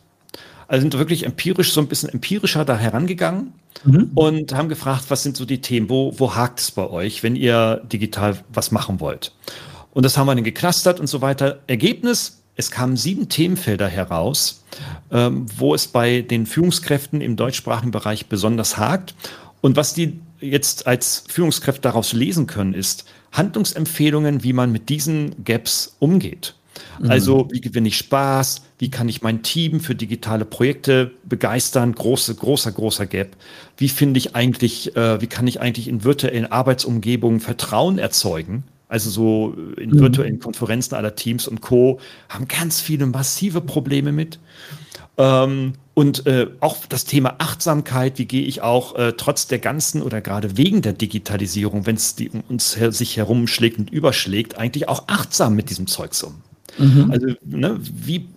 also 0.70 0.82
sind 0.82 0.98
wirklich 0.98 1.26
empirisch 1.26 1.74
so 1.74 1.82
ein 1.82 1.88
bisschen 1.88 2.10
empirischer 2.10 2.64
da 2.64 2.78
herangegangen 2.78 3.54
mhm. 3.84 4.12
und 4.16 4.54
haben 4.54 4.70
gefragt, 4.70 5.06
was 5.10 5.24
sind 5.24 5.36
so 5.36 5.44
die 5.44 5.60
Themen, 5.60 5.90
wo, 5.90 6.14
wo 6.18 6.36
hakt 6.36 6.62
es 6.62 6.72
bei 6.72 6.90
euch, 6.90 7.24
wenn 7.24 7.36
ihr 7.36 7.82
digital 7.92 8.38
was 8.54 8.72
machen 8.72 9.02
wollt. 9.02 9.34
Und 9.92 10.04
das 10.06 10.18
haben 10.18 10.28
wir 10.28 10.36
dann 10.36 10.44
geclustert 10.46 11.00
und 11.00 11.08
so 11.08 11.22
weiter. 11.22 11.60
Ergebnis, 11.68 12.39
es 12.60 12.72
kamen 12.72 12.98
sieben 12.98 13.30
Themenfelder 13.30 13.88
heraus, 13.88 14.66
ähm, 15.12 15.46
wo 15.56 15.74
es 15.74 15.88
bei 15.88 16.22
den 16.22 16.46
Führungskräften 16.46 17.22
im 17.22 17.38
deutschsprachigen 17.38 17.92
Bereich 17.92 18.26
besonders 18.26 18.78
hakt. 18.78 19.16
Und 19.62 19.78
was 19.78 19.94
die 19.94 20.20
jetzt 20.42 20.86
als 20.86 21.24
Führungskräfte 21.30 21.82
daraus 21.82 22.12
lesen 22.12 22.48
können, 22.48 22.74
ist 22.74 23.06
Handlungsempfehlungen, 23.32 24.44
wie 24.44 24.52
man 24.52 24.74
mit 24.74 24.90
diesen 24.90 25.46
Gaps 25.46 25.96
umgeht. 26.00 26.56
Mhm. 27.00 27.10
Also, 27.10 27.48
wie 27.50 27.62
gewinne 27.62 27.88
ich 27.88 27.98
Spaß? 27.98 28.64
Wie 28.78 28.92
kann 28.92 29.08
ich 29.08 29.22
mein 29.22 29.42
Team 29.42 29.80
für 29.80 29.96
digitale 29.96 30.44
Projekte 30.44 31.12
begeistern? 31.24 31.96
Große, 31.96 32.36
großer, 32.36 32.74
großer 32.74 33.06
Gap. 33.06 33.38
Wie 33.78 33.88
finde 33.88 34.18
ich 34.18 34.36
eigentlich, 34.36 34.98
äh, 34.98 35.22
wie 35.22 35.28
kann 35.28 35.48
ich 35.48 35.62
eigentlich 35.62 35.88
in 35.88 36.04
virtuellen 36.04 36.52
Arbeitsumgebungen 36.52 37.40
Vertrauen 37.40 38.00
erzeugen? 38.00 38.66
Also 38.90 39.10
so 39.10 39.56
in 39.78 39.92
mhm. 39.92 40.00
virtuellen 40.00 40.40
Konferenzen 40.40 40.96
aller 40.96 41.16
Teams 41.16 41.48
und 41.48 41.62
Co., 41.62 42.00
haben 42.28 42.48
ganz 42.48 42.82
viele 42.82 43.06
massive 43.06 43.62
Probleme 43.62 44.12
mit. 44.12 44.40
Ähm, 45.18 45.74
und 45.94 46.26
äh, 46.28 46.48
auch 46.60 46.86
das 46.88 47.06
Thema 47.06 47.36
Achtsamkeit, 47.38 48.18
wie 48.18 48.26
gehe 48.26 48.44
ich 48.44 48.62
auch 48.62 48.96
äh, 48.96 49.14
trotz 49.16 49.48
der 49.48 49.60
ganzen 49.60 50.02
oder 50.02 50.22
gerade 50.22 50.58
wegen 50.58 50.82
der 50.82 50.94
Digitalisierung, 50.94 51.86
wenn 51.86 51.98
es 51.98 52.16
um 52.32 52.42
uns 52.48 52.78
her 52.78 52.92
sich 52.92 53.18
herumschlägt 53.18 53.78
und 53.78 53.90
überschlägt, 53.92 54.58
eigentlich 54.58 54.88
auch 54.88 55.04
achtsam 55.08 55.56
mit 55.56 55.70
diesem 55.70 55.88
Zeugs 55.88 56.24
um. 56.24 56.36
Mhm. 56.78 57.12
Also 57.12 57.28
ne, 57.46 57.78
wie 57.82 58.30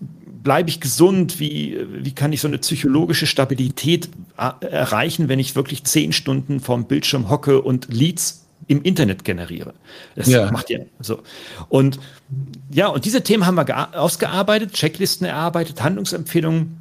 bleibe 0.42 0.68
ich 0.68 0.80
gesund? 0.80 1.38
Wie, 1.38 1.78
wie 1.92 2.12
kann 2.12 2.32
ich 2.32 2.40
so 2.40 2.48
eine 2.48 2.58
psychologische 2.58 3.26
Stabilität 3.26 4.10
äh, 4.36 4.66
erreichen, 4.66 5.28
wenn 5.28 5.38
ich 5.38 5.54
wirklich 5.54 5.84
zehn 5.84 6.12
Stunden 6.12 6.60
vorm 6.60 6.86
Bildschirm 6.86 7.30
hocke 7.30 7.62
und 7.62 7.92
Leads 7.92 8.41
im 8.72 8.82
Internet 8.82 9.24
generiere. 9.24 9.74
Das 10.16 10.26
ja. 10.26 10.50
macht 10.50 10.70
ihr 10.70 10.86
so. 11.00 11.20
Und 11.68 12.00
ja, 12.70 12.88
und 12.88 13.04
diese 13.04 13.22
Themen 13.22 13.46
haben 13.46 13.56
wir 13.56 13.98
ausgearbeitet, 13.98 14.72
Checklisten 14.72 15.26
erarbeitet, 15.26 15.82
Handlungsempfehlungen 15.82 16.78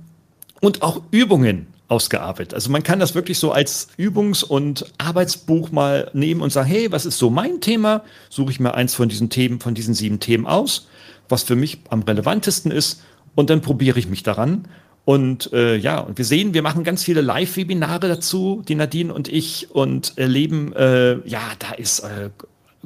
und 0.62 0.82
auch 0.82 1.02
Übungen 1.12 1.68
ausgearbeitet. 1.90 2.54
Also 2.54 2.72
man 2.72 2.84
kann 2.84 3.00
das 3.00 3.14
wirklich 3.16 3.38
so 3.38 3.52
als 3.52 3.90
Übungs- 3.98 4.46
und 4.46 4.86
Arbeitsbuch 4.98 5.72
mal 5.72 6.10
nehmen 6.14 6.42
und 6.42 6.52
sagen, 6.52 6.70
hey, 6.70 6.92
was 6.92 7.06
ist 7.06 7.18
so 7.18 7.30
mein 7.30 7.60
Thema? 7.60 8.04
Suche 8.30 8.52
ich 8.52 8.60
mir 8.62 8.74
eins 8.74 8.96
von 8.96 9.10
diesen 9.10 9.30
Themen, 9.30 9.60
von 9.60 9.76
diesen 9.76 9.94
sieben 9.94 10.22
Themen 10.22 10.48
aus, 10.48 10.88
was 11.28 11.44
für 11.44 11.58
mich 11.58 11.80
am 11.90 12.04
relevantesten 12.04 12.72
ist 12.72 13.02
und 13.36 13.50
dann 13.50 13.62
probiere 13.62 14.00
ich 14.00 14.08
mich 14.08 14.24
daran 14.24 14.68
und 15.04 15.52
äh, 15.52 15.76
ja, 15.78 16.00
und 16.00 16.18
wir 16.18 16.26
sehen, 16.26 16.54
wir 16.54 16.62
machen 16.62 16.84
ganz 16.84 17.04
viele 17.04 17.22
Live-Webinare 17.22 18.08
dazu, 18.08 18.64
die 18.68 18.76
Nadine 18.76 19.14
und 19.14 19.28
ich, 19.28 19.72
und 19.72 20.18
erleben, 20.18 20.74
äh, 20.74 21.28
ja, 21.28 21.42
da 21.58 21.72
ist 21.72 22.02
äh, 22.02 22.30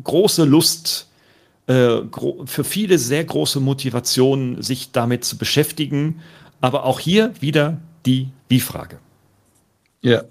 große 0.01 0.45
Lust, 0.45 1.09
äh, 1.67 2.01
gro 2.09 2.43
für 2.45 2.63
viele 2.63 2.97
sehr 2.99 3.23
große 3.23 3.59
Motivation, 3.59 4.61
sich 4.61 4.91
damit 4.91 5.25
zu 5.25 5.37
beschäftigen. 5.37 6.21
Aber 6.61 6.85
auch 6.85 6.99
hier 6.99 7.33
wieder 7.41 7.77
die 8.05 8.29
Wie-Frage. 8.47 8.99
Ja. 10.01 10.23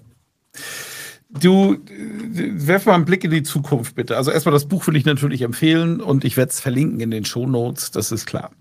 Du, 1.29 1.77
werf 1.85 2.85
mal 2.85 2.95
einen 2.95 3.05
Blick 3.05 3.23
in 3.25 3.31
die 3.31 3.43
Zukunft, 3.43 3.95
bitte. 3.95 4.15
Also 4.17 4.31
erstmal 4.31 4.53
das 4.53 4.65
Buch 4.65 4.87
will 4.87 4.95
ich 4.95 5.05
natürlich 5.05 5.41
empfehlen 5.41 5.99
und 5.99 6.23
ich 6.23 6.37
werde 6.37 6.49
es 6.49 6.61
verlinken 6.61 6.99
in 7.01 7.11
den 7.11 7.25
Show 7.25 7.45
Notes, 7.45 7.91
das 7.91 8.11
ist 8.11 8.25
klar. 8.25 8.51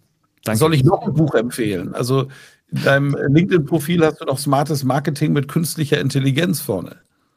Danke. 0.44 0.58
Soll 0.58 0.74
ich 0.74 0.84
noch 0.84 1.06
ein 1.06 1.14
Buch 1.14 1.34
empfehlen? 1.34 1.94
Also 1.94 2.28
in 2.74 2.82
deinem 2.82 3.16
LinkedIn-Profil 3.28 4.04
hast 4.04 4.20
du 4.20 4.24
noch 4.24 4.38
smartes 4.38 4.84
Marketing 4.84 5.32
mit 5.32 5.48
künstlicher 5.48 6.00
Intelligenz 6.00 6.60
vorne. 6.60 6.96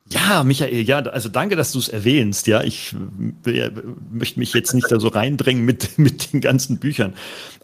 Ja, 0.10 0.43
Michael, 0.43 0.84
ja, 0.84 1.00
also 1.00 1.28
danke, 1.28 1.58
dass 1.58 1.73
du 1.73 1.80
es 1.80 1.89
erwähnst. 1.89 2.47
Ja, 2.47 2.63
ich 2.63 2.95
äh, 3.45 3.71
möchte 4.10 4.39
mich 4.39 4.54
jetzt 4.54 4.73
nicht 4.73 4.89
da 4.89 5.00
so 5.00 5.10
reindrängen 5.10 5.65
mit, 5.65 5.97
mit 6.00 6.32
den 6.32 6.39
ganzen 6.39 6.78
Büchern. 6.78 7.13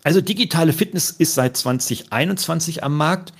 Also 0.03 0.19
digitale 0.19 0.73
Fitness 0.73 1.09
ist 1.11 1.35
seit 1.35 1.55
2021 1.55 2.83
am 2.83 2.97
Markt 2.97 3.33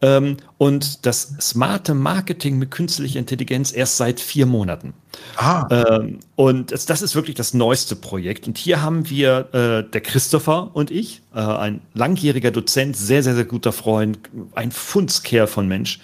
ähm, 0.00 0.36
und 0.58 1.06
das 1.06 1.34
smarte 1.40 1.94
Marketing 1.94 2.58
mit 2.58 2.70
künstlicher 2.70 3.18
Intelligenz 3.18 3.72
erst 3.72 3.96
seit 3.96 4.20
vier 4.20 4.46
Monaten. 4.46 4.94
Ah. 5.36 5.66
Ähm, 5.70 6.20
und 6.36 6.70
das, 6.70 6.86
das, 6.86 7.02
ist 7.02 7.14
wirklich 7.14 7.34
das 7.34 7.54
neueste 7.54 7.96
Projekt. 7.96 8.46
Und 8.46 8.58
hier 8.58 8.80
haben 8.82 9.10
wir 9.10 9.48
äh, 9.52 9.90
der 9.90 10.00
Christopher 10.00 10.70
und 10.74 10.90
ich, 10.90 11.22
äh, 11.34 11.40
ein 11.40 11.80
langjähriger 11.94 12.52
Dozent, 12.52 12.96
sehr, 12.96 13.22
sehr, 13.22 13.34
sehr 13.34 13.44
guter 13.44 13.72
Freund, 13.72 14.20
ein 14.54 14.70
Fundskerl 14.70 15.46
von 15.46 15.66
Mensch. 15.66 15.98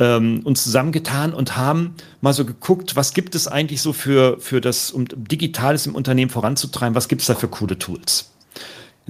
ähm, 0.00 0.40
uns 0.44 0.64
zusammengetan 0.64 1.32
und 1.34 1.56
haben 1.56 1.94
mal 2.22 2.32
so 2.32 2.44
geguckt, 2.44 2.96
was 2.96 3.12
gibt 3.12 3.34
es 3.34 3.46
eigentlich 3.46 3.82
so 3.82 3.92
für, 3.92 4.40
für 4.40 4.60
das, 4.60 4.90
um 4.90 5.04
Digitales 5.06 5.86
im 5.86 5.94
Unternehmen 5.94 6.30
voranzutreiben, 6.30 6.94
was 6.94 7.06
gibt 7.06 7.20
es 7.20 7.28
da 7.28 7.34
für 7.34 7.48
coole 7.48 7.78
Tools? 7.78 8.29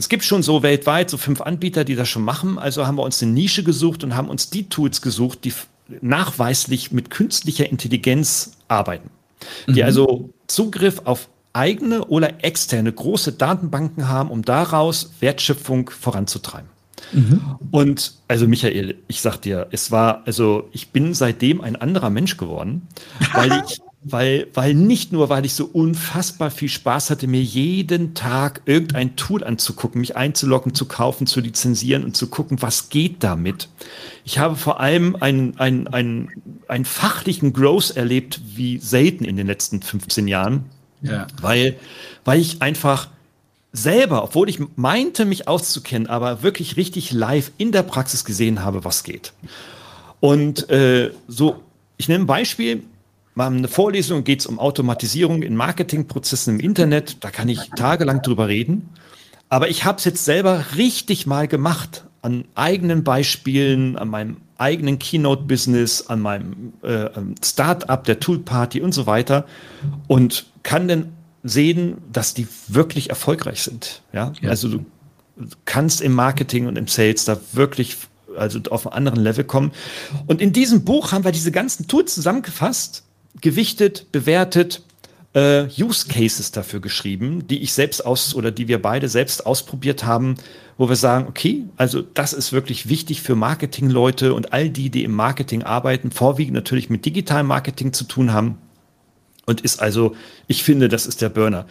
Es 0.01 0.09
gibt 0.09 0.25
schon 0.25 0.43
so 0.43 0.63
weltweit 0.63 1.11
so 1.11 1.19
fünf 1.19 1.43
Anbieter, 1.43 1.85
die 1.85 1.95
das 1.95 2.09
schon 2.09 2.23
machen. 2.23 2.59
Also 2.59 2.87
haben 2.87 2.97
wir 2.97 3.03
uns 3.03 3.23
eine 3.23 3.33
Nische 3.33 3.63
gesucht 3.63 4.03
und 4.03 4.17
haben 4.17 4.31
uns 4.31 4.49
die 4.49 4.67
Tools 4.67 5.03
gesucht, 5.03 5.45
die 5.45 5.53
nachweislich 6.01 6.91
mit 6.91 7.11
künstlicher 7.11 7.69
Intelligenz 7.69 8.53
arbeiten. 8.67 9.11
Die 9.69 9.81
mhm. 9.81 9.83
also 9.83 10.31
Zugriff 10.47 11.03
auf 11.05 11.29
eigene 11.53 12.07
oder 12.07 12.43
externe 12.43 12.91
große 12.91 13.33
Datenbanken 13.33 14.09
haben, 14.09 14.31
um 14.31 14.41
daraus 14.41 15.13
Wertschöpfung 15.21 15.91
voranzutreiben. 15.91 16.71
Mhm. 17.13 17.59
Und 17.71 18.15
also 18.27 18.49
Michael, 18.49 18.97
ich 19.07 19.21
sag 19.21 19.37
dir, 19.43 19.67
es 19.71 19.91
war, 19.91 20.23
also 20.25 20.71
ich 20.73 20.93
bin 20.93 21.13
seitdem 21.13 21.61
ein 21.61 21.77
anderer 21.77 22.09
Mensch 22.09 22.39
geworden, 22.39 22.89
weil 23.35 23.65
ich, 23.69 23.81
weil, 24.03 24.47
weil 24.55 24.73
nicht 24.73 25.13
nur, 25.13 25.29
weil 25.29 25.45
ich 25.45 25.53
so 25.53 25.67
unfassbar 25.67 26.51
viel 26.51 26.71
Spaß 26.71 27.11
hatte, 27.11 27.27
mir 27.27 27.43
jeden 27.43 28.15
Tag 28.15 28.63
irgendein 28.65 29.15
Tool 29.17 29.45
anzugucken, 29.45 30.01
mich 30.01 30.17
einzuloggen, 30.17 30.75
zu 30.75 30.87
kaufen, 30.87 31.27
zu 31.27 31.41
lizenzieren 31.41 32.05
und 32.05 32.17
zu 32.17 32.29
gucken, 32.29 32.63
was 32.63 32.89
geht 32.89 33.23
damit. 33.23 33.69
Ich 34.25 34.39
habe 34.39 34.57
vor 34.57 34.81
allem 34.81 35.17
einen, 35.17 35.59
einen, 35.59 35.87
einen, 35.89 36.29
einen 36.67 36.85
fachlichen 36.87 37.53
Growth 37.53 37.91
erlebt 37.91 38.41
wie 38.55 38.79
selten 38.79 39.25
in 39.25 39.37
den 39.37 39.47
letzten 39.47 39.83
15 39.83 40.29
Jahren, 40.29 40.65
ja. 41.03 41.27
weil, 41.43 41.77
weil 42.25 42.41
ich 42.41 42.63
einfach 42.63 43.09
selber, 43.73 44.25
obwohl 44.25 44.49
ich 44.49 44.61
meinte, 44.77 45.27
mich 45.27 45.47
auszukennen, 45.47 46.09
aber 46.09 46.43
wirklich 46.43 46.79
richtig 46.79 47.13
live 47.13 47.53
in 47.59 47.71
der 47.71 47.83
Praxis 47.83 48.25
gesehen 48.25 48.65
habe, 48.65 48.83
was 48.83 49.05
geht. 49.05 49.35
Und 50.21 50.71
äh, 50.71 51.11
so, 51.29 51.63
ich 51.99 52.09
nehme 52.09 52.25
ein 52.25 52.27
Beispiel. 52.27 52.83
Wir 53.41 53.47
haben 53.47 53.57
eine 53.57 53.69
Vorlesung, 53.69 54.23
geht 54.23 54.41
es 54.41 54.47
um 54.47 54.59
Automatisierung 54.59 55.43
in 55.43 55.57
Marketingprozessen 55.57 56.57
im 56.57 56.61
Internet. 56.61 57.25
Da 57.25 57.31
kann 57.31 57.49
ich 57.49 57.71
tagelang 57.71 58.21
drüber 58.21 58.49
reden. 58.49 58.91
Aber 59.49 59.71
ich 59.71 59.87
habe 59.87 59.97
es 59.97 60.05
jetzt 60.05 60.27
selber 60.27 60.63
richtig 60.77 61.27
mal 61.27 61.49
gemacht, 61.49 62.05
an 62.21 62.45
eigenen 62.55 63.03
Beispielen, 63.03 63.97
an 63.97 64.09
meinem 64.09 64.37
eigenen 64.59 64.99
Keynote-Business, 64.99 66.09
an 66.09 66.21
meinem 66.21 66.75
äh, 66.83 67.09
Start-up, 67.43 68.05
der 68.05 68.21
Tool-Party 68.21 68.83
und 68.83 68.93
so 68.93 69.07
weiter. 69.07 69.47
Und 70.07 70.45
kann 70.63 70.87
dann 70.87 71.13
sehen, 71.43 71.97
dass 72.13 72.35
die 72.35 72.47
wirklich 72.69 73.09
erfolgreich 73.09 73.63
sind. 73.63 74.03
Ja, 74.13 74.35
ja. 74.43 74.51
also 74.51 74.69
du 74.69 74.85
kannst 75.65 76.03
im 76.03 76.13
Marketing 76.13 76.67
und 76.67 76.77
im 76.77 76.89
Sales 76.89 77.25
da 77.25 77.41
wirklich 77.55 77.97
also 78.37 78.61
auf 78.69 78.87
einen 78.87 78.97
anderen 79.09 79.21
Level 79.21 79.45
kommen. 79.45 79.73
Und 80.27 80.43
in 80.43 80.53
diesem 80.53 80.85
Buch 80.85 81.13
haben 81.13 81.25
wir 81.25 81.33
diese 81.33 81.53
ganzen 81.53 81.89
Tools 81.89 82.15
zusammengefasst, 82.15 83.05
gewichtet, 83.41 84.13
bewertet, 84.13 84.83
äh, 85.35 85.67
Use 85.81 86.09
Cases 86.09 86.51
dafür 86.51 86.81
geschrieben, 86.81 87.47
die 87.47 87.61
ich 87.61 87.73
selbst 87.73 88.05
aus 88.05 88.35
oder 88.35 88.51
die 88.51 88.69
wir 88.69 88.83
beide 88.83 89.09
selbst 89.09 89.47
ausprobiert 89.47 90.05
haben, 90.05 90.35
wo 90.77 90.89
wir 90.89 90.97
sagen, 90.97 91.27
okay, 91.29 91.65
also 91.77 92.03
das 92.03 92.33
ist 92.33 92.53
wirklich 92.53 92.89
wichtig 92.89 93.23
für 93.23 93.37
Marketingleute 93.37 94.35
und 94.35 94.53
all 94.53 94.71
die, 94.71 94.91
die 94.91 95.05
im 95.05 95.13
Marketing 95.13 95.63
arbeiten, 95.63 96.11
vorwiegend 96.11 96.55
natürlich 96.55 96.91
mit 96.91 97.05
digitalem 97.05 97.47
Marketing 97.47 97.93
zu 97.93 98.05
tun 98.05 98.33
haben 98.33 98.59
und 99.47 99.61
ist 99.61 99.81
also, 99.81 100.17
ich 100.47 100.65
finde, 100.65 100.89
das 100.89 101.07
ist 101.07 101.23
der 101.23 101.29
Burner. 101.29 101.67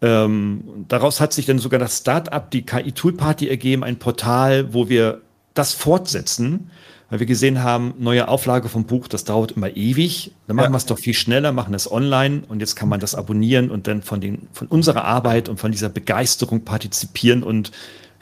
Ähm, 0.00 0.84
daraus 0.88 1.20
hat 1.20 1.32
sich 1.32 1.46
dann 1.46 1.58
sogar 1.58 1.80
das 1.80 1.98
Startup, 1.98 2.50
die 2.50 2.62
KI 2.62 2.92
Tool 2.92 3.12
Party 3.12 3.48
ergeben, 3.48 3.84
ein 3.84 3.98
Portal, 3.98 4.72
wo 4.72 4.88
wir 4.88 5.22
das 5.54 5.72
fortsetzen, 5.72 6.70
weil 7.14 7.20
wir 7.20 7.26
gesehen 7.28 7.62
haben, 7.62 7.94
neue 8.00 8.26
Auflage 8.26 8.68
vom 8.68 8.86
Buch, 8.86 9.06
das 9.06 9.22
dauert 9.22 9.52
immer 9.52 9.76
ewig. 9.76 10.32
Dann 10.48 10.56
machen 10.56 10.66
ja. 10.66 10.72
wir 10.72 10.78
es 10.78 10.86
doch 10.86 10.98
viel 10.98 11.14
schneller, 11.14 11.52
machen 11.52 11.72
es 11.72 11.88
online 11.88 12.42
und 12.48 12.58
jetzt 12.58 12.74
kann 12.74 12.88
man 12.88 12.98
das 12.98 13.14
abonnieren 13.14 13.70
und 13.70 13.86
dann 13.86 14.02
von, 14.02 14.20
den, 14.20 14.48
von 14.52 14.66
unserer 14.66 15.04
Arbeit 15.04 15.48
und 15.48 15.60
von 15.60 15.70
dieser 15.70 15.90
Begeisterung 15.90 16.64
partizipieren 16.64 17.44
und 17.44 17.70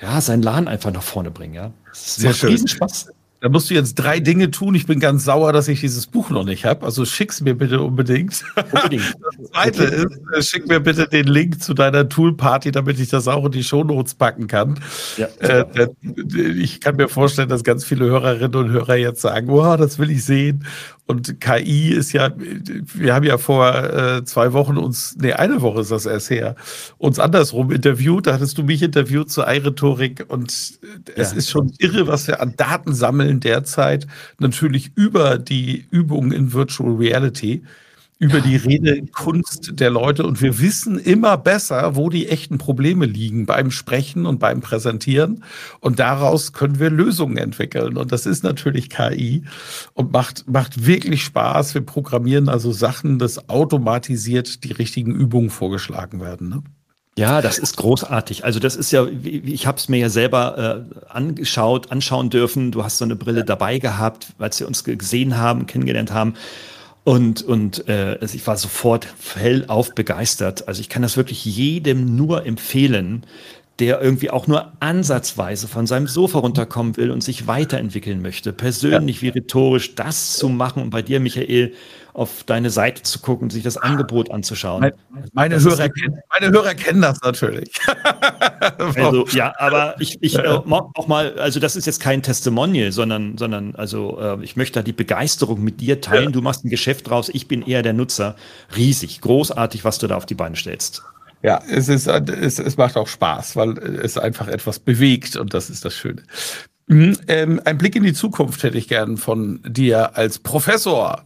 ja, 0.03 0.21
seinen 0.21 0.43
Laden 0.43 0.69
einfach 0.69 0.93
nach 0.93 1.03
vorne 1.03 1.31
bringen. 1.31 1.55
Ja. 1.55 1.73
Das 1.89 2.17
Sehr 2.17 2.29
macht 2.29 2.41
schön. 2.41 2.51
Riesenspaß. 2.51 3.13
Da 3.43 3.49
musst 3.49 3.69
du 3.69 3.75
jetzt 3.75 3.97
drei 3.97 4.21
Dinge 4.21 4.53
tun. 4.53 4.77
Ich 4.77 4.87
bin 4.87 5.01
ganz 5.01 5.25
sauer, 5.25 5.53
dass 5.53 5.67
ich 5.67 5.81
dieses 5.81 6.07
Buch 6.07 6.31
noch 6.31 6.45
nicht 6.45 6.65
habe. 6.65 6.87
Also 6.87 7.05
schick's 7.05 7.41
mir 7.41 7.55
bitte 7.55 7.81
unbedingt. 7.81 8.45
Unbedingt. 8.73 9.03
Das 9.43 9.51
zweite 9.51 9.85
ist, 9.85 10.21
äh, 10.33 10.43
schick 10.43 10.69
mir 10.69 10.79
bitte 10.79 11.09
den 11.09 11.27
Link 11.27 11.63
zu 11.63 11.75
deiner 11.75 12.09
Toolparty, 12.09 12.71
damit 12.71 13.01
ich 13.01 13.09
das 13.09 13.27
auch 13.27 13.47
in 13.47 13.53
die 13.53 13.65
Shownotes 13.65 14.15
packen 14.15 14.47
kann. 14.47 14.79
Ja, 15.17 15.27
äh, 15.41 15.89
ich 16.57 16.81
kann 16.81 16.97
mir 16.97 17.09
vorstellen, 17.09 17.49
dass 17.49 17.65
ganz 17.65 17.85
viele 17.85 18.05
Hörerinnen 18.05 18.55
und 18.55 18.71
Hörer 18.71 18.97
jetzt 18.97 19.21
sagen, 19.21 19.49
wow, 19.49 19.77
das 19.77 19.99
will 19.99 20.11
ich 20.11 20.25
sehen. 20.25 20.65
Und 21.13 21.43
KI 21.43 21.91
ist 21.91 22.15
ja, 22.15 22.31
wir 22.37 23.15
haben 23.15 23.27
ja 23.27 23.37
vor 23.37 23.75
äh, 23.75 24.25
zwei 24.25 24.55
Wochen 24.55 24.79
uns, 24.79 25.15
nee, 25.21 25.35
eine 25.35 25.61
Woche 25.61 25.83
ist 25.83 25.91
das 25.91 26.07
erst 26.07 26.31
her, 26.31 26.57
uns 26.97 27.19
andersrum 27.19 27.71
interviewt. 27.71 28.27
Da 28.27 28.33
hattest 28.33 28.57
du 28.57 28.63
mich 28.63 28.83
interviewt 28.83 29.31
zur 29.31 29.47
Ei-Rhetorik 29.47 30.25
und 30.29 30.51
äh, 30.51 31.11
es 31.17 31.33
ja. 31.33 31.37
ist 31.37 31.51
schon 31.51 31.71
irre, 31.79 32.07
was 32.07 32.27
wir 32.29 32.41
an 32.41 32.55
Daten 32.57 32.95
sammeln 32.95 33.41
derzeit. 33.41 34.07
Natürlich 34.39 34.93
über 34.95 35.37
die 35.37 35.87
Übungen 35.91 36.33
in 36.33 36.55
Virtual 36.55 36.95
Reality 36.95 37.63
über 38.23 38.41
die 38.41 38.55
Redekunst 38.55 39.81
der 39.81 39.91
Leute 39.91 40.25
und 40.25 40.41
wir 40.41 40.61
wissen 40.61 40.97
immer 40.97 41.37
besser, 41.37 41.97
wo 41.97 42.09
die 42.09 42.29
echten 42.29 42.57
Probleme 42.57 43.05
liegen 43.05 43.47
beim 43.47 43.73
Sprechen 43.73 44.27
und 44.27 44.39
beim 44.39 44.61
Präsentieren 44.61 45.43
und 45.81 45.99
daraus 45.99 46.53
können 46.53 46.79
wir 46.79 46.89
Lösungen 46.89 47.37
entwickeln 47.37 47.97
und 47.97 48.13
das 48.13 48.25
ist 48.25 48.45
natürlich 48.45 48.91
KI 48.91 49.43
und 49.95 50.13
macht, 50.13 50.49
macht 50.49 50.87
wirklich 50.87 51.25
Spaß. 51.25 51.75
Wir 51.75 51.81
programmieren 51.81 52.49
also 52.49 52.71
Sachen, 52.71 53.19
dass 53.19 53.49
automatisiert 53.49 54.63
die 54.63 54.71
richtigen 54.71 55.17
Übungen 55.17 55.51
vorgeschlagen 55.51 56.21
werden. 56.21 56.49
Ne? 56.49 56.63
Ja, 57.19 57.43
das 57.43 57.59
ist 57.59 57.77
großartig. 57.77 58.45
Also 58.45 58.61
das 58.61 58.77
ist 58.77 58.93
ja, 58.93 59.05
ich 59.05 59.67
habe 59.67 59.79
es 59.79 59.89
mir 59.89 59.99
ja 59.99 60.09
selber 60.09 60.87
äh, 60.89 61.11
angeschaut, 61.11 61.91
anschauen 61.91 62.31
dürfen. 62.31 62.71
Du 62.71 62.85
hast 62.85 62.99
so 62.99 63.05
eine 63.05 63.17
Brille 63.17 63.45
dabei 63.45 63.79
gehabt, 63.79 64.29
als 64.39 64.61
wir 64.61 64.69
uns 64.69 64.85
gesehen 64.85 65.37
haben, 65.37 65.67
kennengelernt 65.67 66.13
haben. 66.13 66.35
Und, 67.05 67.43
und 67.43 67.89
äh, 67.89 68.17
also 68.21 68.37
ich 68.37 68.47
war 68.47 68.57
sofort 68.57 69.09
hellauf 69.35 69.95
begeistert. 69.95 70.69
Also 70.69 70.81
ich 70.81 70.89
kann 70.89 71.03
das 71.03 71.17
wirklich 71.17 71.45
jedem 71.45 72.17
nur 72.17 72.47
empfehlen, 72.47 73.25
der 73.83 74.01
irgendwie 74.01 74.31
auch 74.31 74.47
nur 74.47 74.75
ansatzweise 74.79 75.67
von 75.67 75.89
seinem 75.89 76.07
Sofa 76.07 76.39
runterkommen 76.39 76.97
will 76.97 77.11
und 77.11 77.21
sich 77.21 77.49
weiterentwickeln 77.49 78.23
möchte, 78.23 78.53
persönlich 78.53 79.17
ja. 79.17 79.23
wie 79.23 79.29
rhetorisch, 79.31 79.97
das 79.97 80.35
zu 80.37 80.49
machen. 80.49 80.85
Und 80.85 80.91
bei 80.91 81.03
dir, 81.03 81.19
Michael, 81.19 81.73
auf 82.13 82.45
deine 82.45 82.71
Seite 82.71 83.03
zu 83.03 83.19
gucken, 83.19 83.51
sich 83.51 83.65
das 83.65 83.77
Angebot 83.77 84.31
anzuschauen. 84.31 84.93
Meine, 85.33 85.61
Hörer, 85.61 85.89
kennen, 85.89 86.17
meine 86.31 86.53
Hörer 86.53 86.75
kennen 86.75 87.03
das 87.03 87.21
natürlich. 87.23 87.73
also 88.95 89.27
ja, 89.33 89.53
aber 89.59 89.97
ich, 89.99 90.17
ich 90.21 90.39
äh, 90.39 90.47
auch 90.47 91.09
mal, 91.09 91.37
also 91.41 91.59
das 91.59 91.75
ist 91.75 91.87
jetzt 91.87 91.99
kein 91.99 92.23
Testimonial, 92.23 92.93
sondern, 92.93 93.37
sondern 93.37 93.75
also 93.75 94.17
äh, 94.21 94.45
ich 94.45 94.55
möchte 94.55 94.79
da 94.79 94.85
die 94.85 94.93
Begeisterung 94.93 95.65
mit 95.65 95.81
dir 95.81 96.01
teilen. 96.01 96.27
Ja. 96.27 96.31
Du 96.31 96.41
machst 96.41 96.65
ein 96.65 96.71
Geschäft 96.71 97.11
draus, 97.11 97.31
ich 97.33 97.49
bin 97.49 97.63
eher 97.63 97.83
der 97.83 97.95
Nutzer. 97.95 98.37
Riesig, 98.77 99.21
großartig, 99.23 99.85
was 99.85 99.99
du 99.99 100.07
da 100.07 100.17
auf 100.17 100.27
die 100.27 100.37
Beine 100.37 100.55
stellst. 100.55 101.03
Ja, 101.43 101.61
es 101.69 101.89
ist, 101.89 102.07
es, 102.07 102.59
es 102.59 102.77
macht 102.77 102.97
auch 102.97 103.09
Spaß, 103.09 103.57
weil 103.57 103.77
es 103.79 104.17
einfach 104.17 104.47
etwas 104.49 104.79
bewegt 104.79 105.37
und 105.37 105.55
das 105.55 105.71
ist 105.71 105.85
das 105.85 105.95
Schöne. 105.95 106.23
Mhm, 106.89 107.17
ähm, 107.29 107.61
ein 107.65 107.79
Blick 107.79 107.97
in 107.97 108.03
die 108.03 108.13
Zukunft 108.13 108.63
hätte 108.63 108.77
ich 108.77 108.89
gern 108.89 109.17
von 109.17 109.61
dir 109.67 110.17
als 110.17 110.39
Professor 110.39 111.25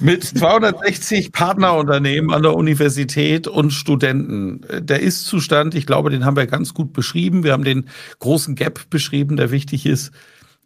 mit 0.00 0.24
260 0.24 1.30
Partnerunternehmen 1.30 2.32
an 2.32 2.42
der 2.42 2.54
Universität 2.54 3.46
und 3.46 3.70
Studenten. 3.70 4.62
Der 4.80 5.00
Ist-Zustand, 5.00 5.74
ich 5.74 5.86
glaube, 5.86 6.10
den 6.10 6.24
haben 6.24 6.36
wir 6.36 6.46
ganz 6.46 6.74
gut 6.74 6.92
beschrieben. 6.92 7.44
Wir 7.44 7.52
haben 7.52 7.64
den 7.64 7.88
großen 8.18 8.54
Gap 8.54 8.90
beschrieben, 8.90 9.36
der 9.36 9.50
wichtig 9.50 9.86
ist, 9.86 10.10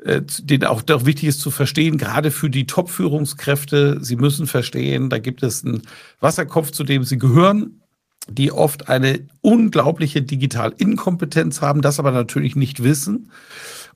äh, 0.04 0.22
den 0.40 0.64
auch 0.64 0.82
doch 0.82 1.04
wichtig 1.04 1.28
ist 1.28 1.40
zu 1.40 1.50
verstehen, 1.50 1.98
gerade 1.98 2.30
für 2.30 2.48
die 2.48 2.66
Top-Führungskräfte. 2.66 3.98
Sie 4.00 4.16
müssen 4.16 4.46
verstehen, 4.46 5.10
da 5.10 5.18
gibt 5.18 5.42
es 5.42 5.64
einen 5.64 5.82
Wasserkopf, 6.20 6.70
zu 6.70 6.84
dem 6.84 7.04
sie 7.04 7.18
gehören 7.18 7.80
die 8.28 8.52
oft 8.52 8.88
eine 8.88 9.20
unglaubliche 9.40 10.22
Digital-Inkompetenz 10.22 11.60
haben, 11.60 11.82
das 11.82 11.98
aber 11.98 12.10
natürlich 12.10 12.56
nicht 12.56 12.82
wissen 12.82 13.30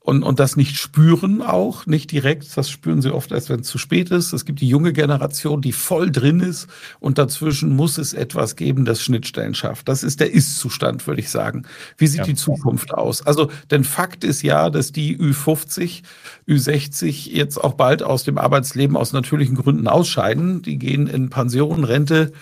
und, 0.04 0.24
und 0.24 0.40
das 0.40 0.56
nicht 0.56 0.76
spüren 0.76 1.42
auch, 1.42 1.86
nicht 1.86 2.10
direkt. 2.10 2.56
Das 2.56 2.70
spüren 2.70 3.02
sie 3.02 3.14
oft 3.14 3.30
erst, 3.30 3.50
wenn 3.50 3.60
es 3.60 3.68
zu 3.68 3.78
spät 3.78 4.10
ist. 4.10 4.32
Es 4.32 4.44
gibt 4.44 4.60
die 4.60 4.68
junge 4.68 4.92
Generation, 4.92 5.60
die 5.60 5.72
voll 5.72 6.10
drin 6.10 6.40
ist 6.40 6.66
und 6.98 7.18
dazwischen 7.18 7.76
muss 7.76 7.98
es 7.98 8.12
etwas 8.12 8.56
geben, 8.56 8.84
das 8.84 9.00
Schnittstellen 9.00 9.54
schafft. 9.54 9.88
Das 9.88 10.02
ist 10.02 10.20
der 10.20 10.32
Ist-Zustand, 10.32 11.06
würde 11.06 11.20
ich 11.20 11.30
sagen. 11.30 11.66
Wie 11.96 12.08
sieht 12.08 12.20
ja. 12.20 12.24
die 12.24 12.34
Zukunft 12.34 12.92
aus? 12.92 13.24
Also, 13.24 13.50
denn 13.70 13.84
Fakt 13.84 14.24
ist 14.24 14.42
ja, 14.42 14.70
dass 14.70 14.90
die 14.90 15.16
Ü50, 15.16 16.02
Ü60 16.48 17.30
jetzt 17.30 17.58
auch 17.58 17.74
bald 17.74 18.02
aus 18.02 18.24
dem 18.24 18.38
Arbeitsleben 18.38 18.96
aus 18.96 19.12
natürlichen 19.12 19.54
Gründen 19.54 19.86
ausscheiden. 19.86 20.62
Die 20.62 20.78
gehen 20.78 21.06
in 21.06 21.30
Pension, 21.30 21.84
Rente, 21.84 22.32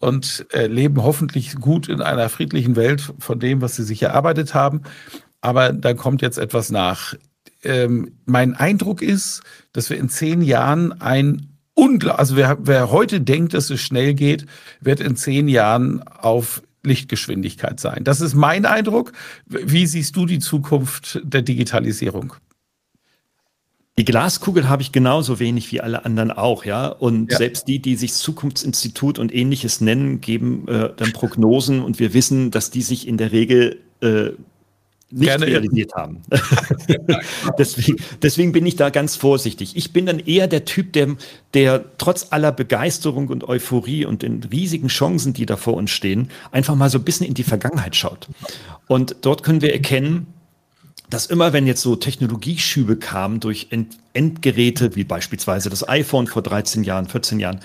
und 0.00 0.46
äh, 0.52 0.66
leben 0.66 1.02
hoffentlich 1.02 1.54
gut 1.56 1.88
in 1.88 2.00
einer 2.00 2.28
friedlichen 2.28 2.74
Welt 2.74 3.12
von 3.18 3.38
dem, 3.38 3.60
was 3.60 3.76
sie 3.76 3.84
sich 3.84 4.02
erarbeitet 4.02 4.54
haben. 4.54 4.82
Aber 5.40 5.72
dann 5.72 5.96
kommt 5.96 6.22
jetzt 6.22 6.38
etwas 6.38 6.70
nach. 6.70 7.14
ähm, 7.62 8.12
mein 8.24 8.54
Eindruck 8.54 9.02
ist, 9.02 9.42
dass 9.72 9.90
wir 9.90 9.98
in 9.98 10.08
zehn 10.08 10.42
Jahren 10.42 11.00
ein 11.00 11.50
unglaublich, 11.74 12.18
also 12.18 12.36
wer, 12.36 12.58
wer 12.60 12.90
heute 12.90 13.20
denkt, 13.20 13.54
dass 13.54 13.70
es 13.70 13.80
schnell 13.80 14.14
geht, 14.14 14.46
wird 14.80 15.00
in 15.00 15.16
zehn 15.16 15.48
Jahren 15.48 16.02
auf 16.02 16.62
Lichtgeschwindigkeit 16.82 17.78
sein. 17.78 18.04
Das 18.04 18.22
ist 18.22 18.34
mein 18.34 18.64
Eindruck. 18.64 19.12
Wie 19.46 19.86
siehst 19.86 20.16
du 20.16 20.24
die 20.24 20.38
Zukunft 20.38 21.20
der 21.22 21.42
Digitalisierung? 21.42 22.34
Die 24.00 24.04
Glaskugel 24.06 24.66
habe 24.66 24.80
ich 24.80 24.92
genauso 24.92 25.40
wenig 25.40 25.70
wie 25.72 25.82
alle 25.82 26.06
anderen 26.06 26.30
auch, 26.30 26.64
ja. 26.64 26.86
Und 26.88 27.32
ja. 27.32 27.36
selbst 27.36 27.68
die, 27.68 27.80
die 27.80 27.96
sich 27.96 28.14
Zukunftsinstitut 28.14 29.18
und 29.18 29.30
ähnliches 29.34 29.82
nennen, 29.82 30.22
geben 30.22 30.66
äh, 30.68 30.88
dann 30.96 31.12
Prognosen 31.12 31.82
und 31.82 31.98
wir 31.98 32.14
wissen, 32.14 32.50
dass 32.50 32.70
die 32.70 32.80
sich 32.80 33.06
in 33.06 33.18
der 33.18 33.30
Regel 33.30 33.78
äh, 34.00 34.30
nicht 35.10 35.28
Gerne 35.28 35.46
realisiert 35.46 35.92
haben. 35.94 36.22
deswegen, 37.58 37.98
deswegen, 38.22 38.52
bin 38.52 38.64
ich 38.64 38.76
da 38.76 38.88
ganz 38.88 39.16
vorsichtig. 39.16 39.76
Ich 39.76 39.92
bin 39.92 40.06
dann 40.06 40.18
eher 40.18 40.46
der 40.46 40.64
Typ, 40.64 40.94
der, 40.94 41.16
der 41.52 41.84
trotz 41.98 42.28
aller 42.30 42.52
Begeisterung 42.52 43.28
und 43.28 43.46
Euphorie 43.46 44.06
und 44.06 44.22
den 44.22 44.42
riesigen 44.44 44.88
Chancen, 44.88 45.34
die 45.34 45.44
da 45.44 45.58
vor 45.58 45.74
uns 45.74 45.90
stehen, 45.90 46.30
einfach 46.52 46.74
mal 46.74 46.88
so 46.88 46.96
ein 46.96 47.04
bisschen 47.04 47.26
in 47.26 47.34
die 47.34 47.42
Vergangenheit 47.42 47.96
schaut. 47.96 48.28
Und 48.86 49.16
dort 49.20 49.42
können 49.42 49.60
wir 49.60 49.74
erkennen, 49.74 50.26
dass 51.10 51.26
immer, 51.26 51.52
wenn 51.52 51.66
jetzt 51.66 51.82
so 51.82 51.96
Technologieschübe 51.96 52.96
kamen 52.96 53.40
durch 53.40 53.68
End 53.70 53.98
Endgeräte, 54.12 54.96
wie 54.96 55.04
beispielsweise 55.04 55.70
das 55.70 55.88
iPhone 55.88 56.26
vor 56.26 56.42
13 56.42 56.82
Jahren, 56.82 57.06
14 57.06 57.38
Jahren, 57.38 57.60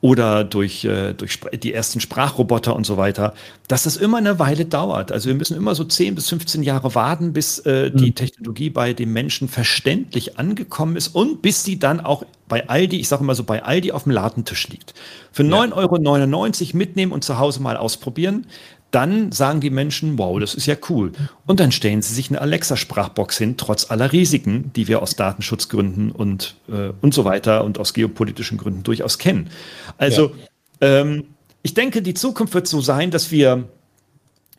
oder 0.00 0.44
durch, 0.44 0.84
äh, 0.84 1.12
durch 1.12 1.40
die 1.60 1.72
ersten 1.72 2.00
Sprachroboter 2.00 2.76
und 2.76 2.86
so 2.86 2.96
weiter, 2.96 3.34
dass 3.66 3.82
das 3.82 3.96
immer 3.96 4.18
eine 4.18 4.38
Weile 4.38 4.64
dauert. 4.64 5.10
Also 5.10 5.28
wir 5.28 5.34
müssen 5.34 5.56
immer 5.56 5.74
so 5.74 5.84
10 5.84 6.14
bis 6.14 6.28
15 6.28 6.62
Jahre 6.62 6.94
warten, 6.94 7.32
bis 7.32 7.58
äh, 7.60 7.90
die 7.90 8.10
mhm. 8.10 8.14
Technologie 8.14 8.70
bei 8.70 8.92
dem 8.92 9.12
Menschen 9.12 9.48
verständlich 9.48 10.38
angekommen 10.38 10.96
ist 10.96 11.08
und 11.08 11.42
bis 11.42 11.64
sie 11.64 11.78
dann 11.78 12.00
auch 12.00 12.24
bei 12.46 12.68
Aldi, 12.68 12.98
ich 12.98 13.08
sage 13.08 13.24
immer 13.24 13.34
so, 13.34 13.44
bei 13.44 13.62
Aldi 13.64 13.92
auf 13.92 14.04
dem 14.04 14.12
Ladentisch 14.12 14.68
liegt. 14.68 14.94
Für 15.32 15.44
ja. 15.44 15.64
9,99 15.64 16.68
Euro 16.68 16.76
mitnehmen 16.76 17.12
und 17.12 17.24
zu 17.24 17.38
Hause 17.38 17.60
mal 17.60 17.76
ausprobieren 17.76 18.46
dann 18.90 19.32
sagen 19.32 19.60
die 19.60 19.70
Menschen, 19.70 20.18
wow, 20.18 20.40
das 20.40 20.54
ist 20.54 20.66
ja 20.66 20.76
cool. 20.88 21.12
Und 21.46 21.60
dann 21.60 21.72
stellen 21.72 22.00
sie 22.00 22.14
sich 22.14 22.30
eine 22.30 22.40
Alexa-Sprachbox 22.40 23.36
hin, 23.36 23.56
trotz 23.56 23.90
aller 23.90 24.12
Risiken, 24.12 24.72
die 24.74 24.88
wir 24.88 25.02
aus 25.02 25.16
Datenschutzgründen 25.16 26.10
und, 26.10 26.56
äh, 26.68 26.92
und 27.00 27.12
so 27.12 27.24
weiter 27.24 27.64
und 27.64 27.78
aus 27.78 27.92
geopolitischen 27.92 28.56
Gründen 28.56 28.82
durchaus 28.82 29.18
kennen. 29.18 29.50
Also 29.98 30.32
ja. 30.80 31.00
ähm, 31.00 31.24
ich 31.62 31.74
denke, 31.74 32.00
die 32.00 32.14
Zukunft 32.14 32.54
wird 32.54 32.66
so 32.66 32.80
sein, 32.80 33.10
dass 33.10 33.30
wir 33.30 33.68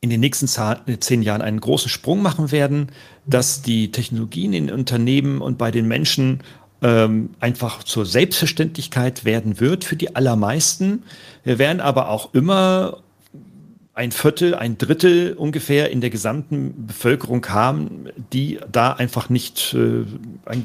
in 0.02 0.10
den 0.10 0.20
nächsten 0.20 0.48
zehn 0.48 1.22
Jahren 1.22 1.42
einen 1.42 1.60
großen 1.60 1.90
Sprung 1.90 2.22
machen 2.22 2.52
werden, 2.52 2.88
dass 3.26 3.62
die 3.62 3.92
Technologien 3.92 4.54
in 4.54 4.72
Unternehmen 4.72 5.42
und 5.42 5.58
bei 5.58 5.72
den 5.72 5.88
Menschen 5.88 6.42
ähm, 6.82 7.32
einfach 7.40 7.84
zur 7.84 8.06
Selbstverständlichkeit 8.06 9.26
werden 9.26 9.60
wird 9.60 9.84
für 9.84 9.98
die 9.98 10.16
allermeisten. 10.16 11.04
Wir 11.44 11.60
werden 11.60 11.82
aber 11.82 12.10
auch 12.10 12.34
immer 12.34 13.00
ein 14.00 14.14
Viertel, 14.14 14.56
ein 14.56 14.78
Drittel 14.78 15.34
ungefähr 15.34 15.92
in 15.92 16.00
der 16.00 16.10
gesamten 16.10 16.88
Bevölkerung 16.88 17.46
haben, 17.50 18.06
die 18.32 18.58
da 18.72 18.94
einfach 18.94 19.28
nicht 19.28 19.74
äh, 19.74 20.06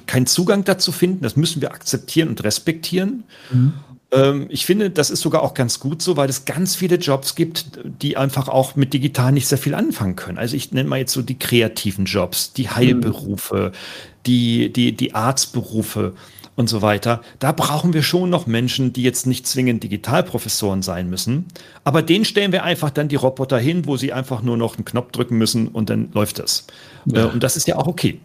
keinen 0.07 0.29
Zugang 0.29 0.63
dazu 0.63 0.93
finden. 0.93 1.23
Das 1.23 1.35
müssen 1.35 1.61
wir 1.61 1.73
akzeptieren 1.73 2.29
und 2.29 2.45
respektieren. 2.45 3.25
Mhm. 3.51 3.73
Ähm, 4.13 4.47
ich 4.51 4.65
finde, 4.67 4.89
das 4.89 5.11
ist 5.11 5.21
sogar 5.21 5.43
auch 5.43 5.55
ganz 5.55 5.81
gut 5.81 6.01
so, 6.01 6.17
weil 6.17 6.31
es 6.31 6.45
ganz 6.45 6.77
viele 6.77 6.95
Jobs 6.95 7.35
gibt, 7.35 7.81
die 7.85 8.17
einfach 8.17 8.47
auch 8.47 8.77
mit 8.77 8.95
digital 8.95 9.33
nicht 9.33 9.49
sehr 9.49 9.59
viel 9.59 9.75
anfangen 9.75 10.15
können. 10.15 10.39
Also 10.39 10.55
ich 10.55 10.71
nenne 10.71 10.89
mal 10.89 11.01
jetzt 11.01 11.13
so 11.13 11.21
die 11.21 11.37
kreativen 11.37 12.05
Jobs, 12.05 12.53
die 12.53 12.71
Heilberufe, 12.71 13.73
mhm. 13.73 14.17
die, 14.27 14.73
die, 14.73 14.93
die 14.93 15.13
Arztberufe 15.17 16.13
und 16.57 16.69
so 16.69 16.83
weiter. 16.83 17.21
Da 17.39 17.53
brauchen 17.53 17.93
wir 17.93 18.03
schon 18.03 18.31
noch 18.31 18.47
Menschen, 18.47 18.93
die 18.93 19.03
jetzt 19.03 19.27
nicht 19.27 19.47
zwingend 19.47 19.83
Digitalprofessoren 19.83 20.83
sein 20.83 21.11
müssen. 21.11 21.47
Aber 21.83 22.03
denen 22.03 22.25
stellen 22.25 22.53
wir 22.53 22.63
einfach 22.63 22.91
dann 22.91 23.09
die 23.09 23.17
Roboter 23.17 23.59
hin, 23.59 23.87
wo 23.87 23.97
sie 23.97 24.13
einfach 24.13 24.43
nur 24.43 24.57
noch 24.57 24.77
einen 24.77 24.85
Knopf 24.85 25.13
drücken 25.13 25.37
müssen 25.37 25.69
und 25.69 25.91
dann 25.91 26.11
läuft 26.13 26.39
das. 26.39 26.67
Ja. 27.07 27.25
Äh, 27.25 27.27
und 27.29 27.43
das 27.43 27.57
ist 27.57 27.67
ja 27.67 27.77
auch 27.77 27.87
okay. 27.87 28.21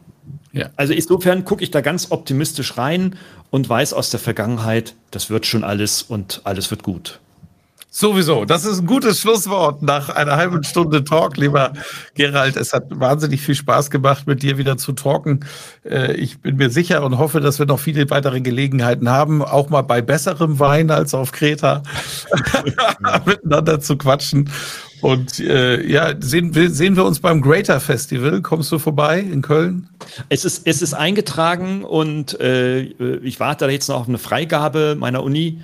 Ja. 0.52 0.70
Also 0.76 0.94
insofern 0.94 1.46
gucke 1.46 1.64
ich 1.64 1.72
da 1.72 1.82
ganz 1.82 2.12
optimistisch 2.12 2.78
rein 2.78 3.16
und 3.52 3.68
weiß 3.68 3.94
aus 3.94 4.10
der 4.10 4.20
Vergangenheit, 4.20 4.96
das 5.12 5.30
wird 5.30 5.46
schon 5.46 5.64
alles 5.64 6.02
und 6.02 6.42
alles 6.44 6.70
wird 6.72 6.84
gut. 6.84 7.20
Sowieso. 7.92 8.46
Das 8.46 8.66
ist 8.66 8.82
ein 8.82 8.86
gutes 8.86 9.20
Schlusswort 9.20 9.82
nach 9.82 10.10
einer 10.10 10.36
halben 10.36 10.64
Stunde 10.64 11.04
Talk, 11.04 11.38
lieber 11.38 11.74
Gerald. 12.14 12.56
Es 12.56 12.72
hat 12.72 12.84
wahnsinnig 12.92 13.42
viel 13.42 13.56
Spaß 13.56 13.90
gemacht, 13.90 14.28
mit 14.28 14.44
dir 14.44 14.60
wieder 14.60 14.78
zu 14.78 14.92
talken. 14.92 15.40
Äh, 15.84 16.14
ich 16.14 16.40
bin 16.40 16.58
mir 16.58 16.70
sicher 16.70 17.04
und 17.04 17.18
hoffe, 17.18 17.40
dass 17.40 17.58
wir 17.58 17.66
noch 17.66 17.80
viele 17.80 18.08
weitere 18.12 18.42
Gelegenheiten 18.42 19.10
haben, 19.10 19.42
auch 19.42 19.70
mal 19.70 19.82
bei 19.82 20.02
besserem 20.04 20.60
Wein 20.60 20.92
als 20.92 21.16
auf 21.16 21.32
Kreta 21.32 21.82
miteinander 23.26 23.80
zu 23.80 23.98
quatschen. 23.98 24.52
Und 25.02 25.40
äh, 25.40 25.82
ja, 25.88 26.14
sehen 26.20 26.54
wir, 26.54 26.70
sehen 26.70 26.96
wir 26.96 27.06
uns 27.06 27.20
beim 27.20 27.42
Greater 27.42 27.80
Festival. 27.80 28.42
Kommst 28.42 28.72
du 28.72 28.78
vorbei 28.78 29.20
in 29.20 29.42
Köln? 29.42 29.90
Es 30.28 30.46
ist, 30.46 30.68
es 30.68 30.84
ist 30.84 30.94
eingetragen 30.94 31.84
und 31.84 32.40
äh, 32.40 32.82
ich 32.82 33.40
warte 33.40 33.66
jetzt 33.70 33.90
noch 33.90 34.02
auf 34.02 34.08
eine 34.08 34.20
Freigabe 34.20 34.96
meiner 35.00 35.24
Uni 35.24 35.60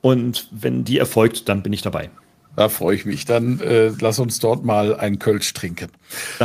und 0.00 0.48
wenn 0.50 0.84
die 0.84 0.98
erfolgt, 0.98 1.48
dann 1.48 1.62
bin 1.62 1.72
ich 1.72 1.82
dabei. 1.82 2.10
Da 2.58 2.68
freue 2.68 2.96
ich 2.96 3.04
mich. 3.04 3.24
Dann 3.24 3.60
äh, 3.60 3.92
lass 4.00 4.18
uns 4.18 4.40
dort 4.40 4.64
mal 4.64 4.96
ein 4.96 5.20
Kölsch 5.20 5.54
trinken. 5.54 5.90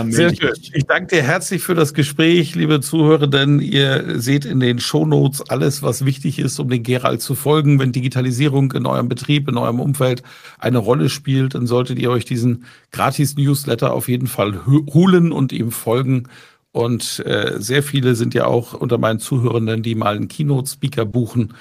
Sehr 0.10 0.36
schön. 0.36 0.54
Ich 0.72 0.86
danke 0.86 1.16
dir 1.16 1.24
herzlich 1.24 1.64
für 1.64 1.74
das 1.74 1.96
Gespräch, 1.96 2.54
liebe 2.54 2.82
Zuhörenden. 2.82 3.60
Ihr 3.60 4.20
seht 4.22 4.46
in 4.46 4.60
den 4.60 4.78
Shownotes 4.80 5.50
alles, 5.50 5.82
was 5.82 6.06
wichtig 6.06 6.38
ist, 6.38 6.60
um 6.60 6.70
den 6.70 6.84
Gerald 6.84 7.24
zu 7.24 7.34
folgen. 7.34 7.80
Wenn 7.80 7.94
Digitalisierung 7.94 8.74
in 8.74 8.86
eurem 8.86 9.10
Betrieb, 9.10 9.48
in 9.48 9.58
eurem 9.58 9.80
Umfeld 9.80 10.22
eine 10.60 10.78
Rolle 10.78 11.10
spielt, 11.10 11.56
dann 11.56 11.66
solltet 11.66 11.98
ihr 11.98 12.12
euch 12.12 12.26
diesen 12.26 12.66
Gratis-Newsletter 12.92 13.92
auf 13.92 14.08
jeden 14.08 14.28
Fall 14.28 14.68
holen 14.68 15.32
und 15.32 15.52
ihm 15.52 15.72
folgen. 15.72 16.28
Und 16.72 17.26
äh, 17.26 17.54
sehr 17.58 17.82
viele 17.82 18.14
sind 18.14 18.36
ja 18.36 18.46
auch 18.46 18.74
unter 18.74 19.00
meinen 19.00 19.18
Zuhörenden, 19.20 19.82
die 19.82 19.96
mal 19.96 20.16
einen 20.16 20.28
Keynote-Speaker 20.28 21.06
buchen 21.06 21.56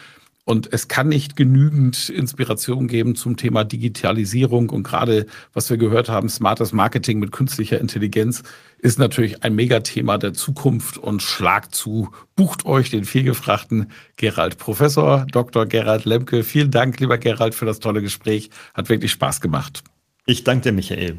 und 0.44 0.72
es 0.72 0.88
kann 0.88 1.08
nicht 1.08 1.36
genügend 1.36 2.08
Inspiration 2.08 2.88
geben 2.88 3.14
zum 3.14 3.36
Thema 3.36 3.62
Digitalisierung. 3.64 4.70
Und 4.70 4.82
gerade, 4.82 5.26
was 5.52 5.70
wir 5.70 5.76
gehört 5.76 6.08
haben, 6.08 6.28
smartes 6.28 6.72
Marketing 6.72 7.20
mit 7.20 7.30
künstlicher 7.30 7.80
Intelligenz 7.80 8.42
ist 8.78 8.98
natürlich 8.98 9.44
ein 9.44 9.54
Megathema 9.54 10.18
der 10.18 10.32
Zukunft 10.32 10.98
und 10.98 11.22
schlag 11.22 11.72
zu. 11.72 12.10
Bucht 12.34 12.66
euch 12.66 12.90
den 12.90 13.04
vielgefragten 13.04 13.92
Gerald. 14.16 14.58
Professor 14.58 15.26
Dr. 15.30 15.66
Gerald 15.66 16.04
Lemke, 16.04 16.42
vielen 16.42 16.72
Dank, 16.72 16.98
lieber 16.98 17.18
Gerald, 17.18 17.54
für 17.54 17.66
das 17.66 17.78
tolle 17.78 18.02
Gespräch. 18.02 18.50
Hat 18.74 18.88
wirklich 18.88 19.12
Spaß 19.12 19.40
gemacht. 19.40 19.84
Ich 20.26 20.42
danke 20.42 20.70
dir, 20.70 20.72
Michael. 20.72 21.18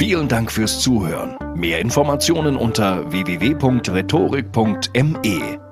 Vielen 0.00 0.28
Dank 0.28 0.50
fürs 0.50 0.80
Zuhören. 0.80 1.36
Mehr 1.54 1.78
Informationen 1.78 2.56
unter 2.56 3.12
www.rhetorik.me. 3.12 5.69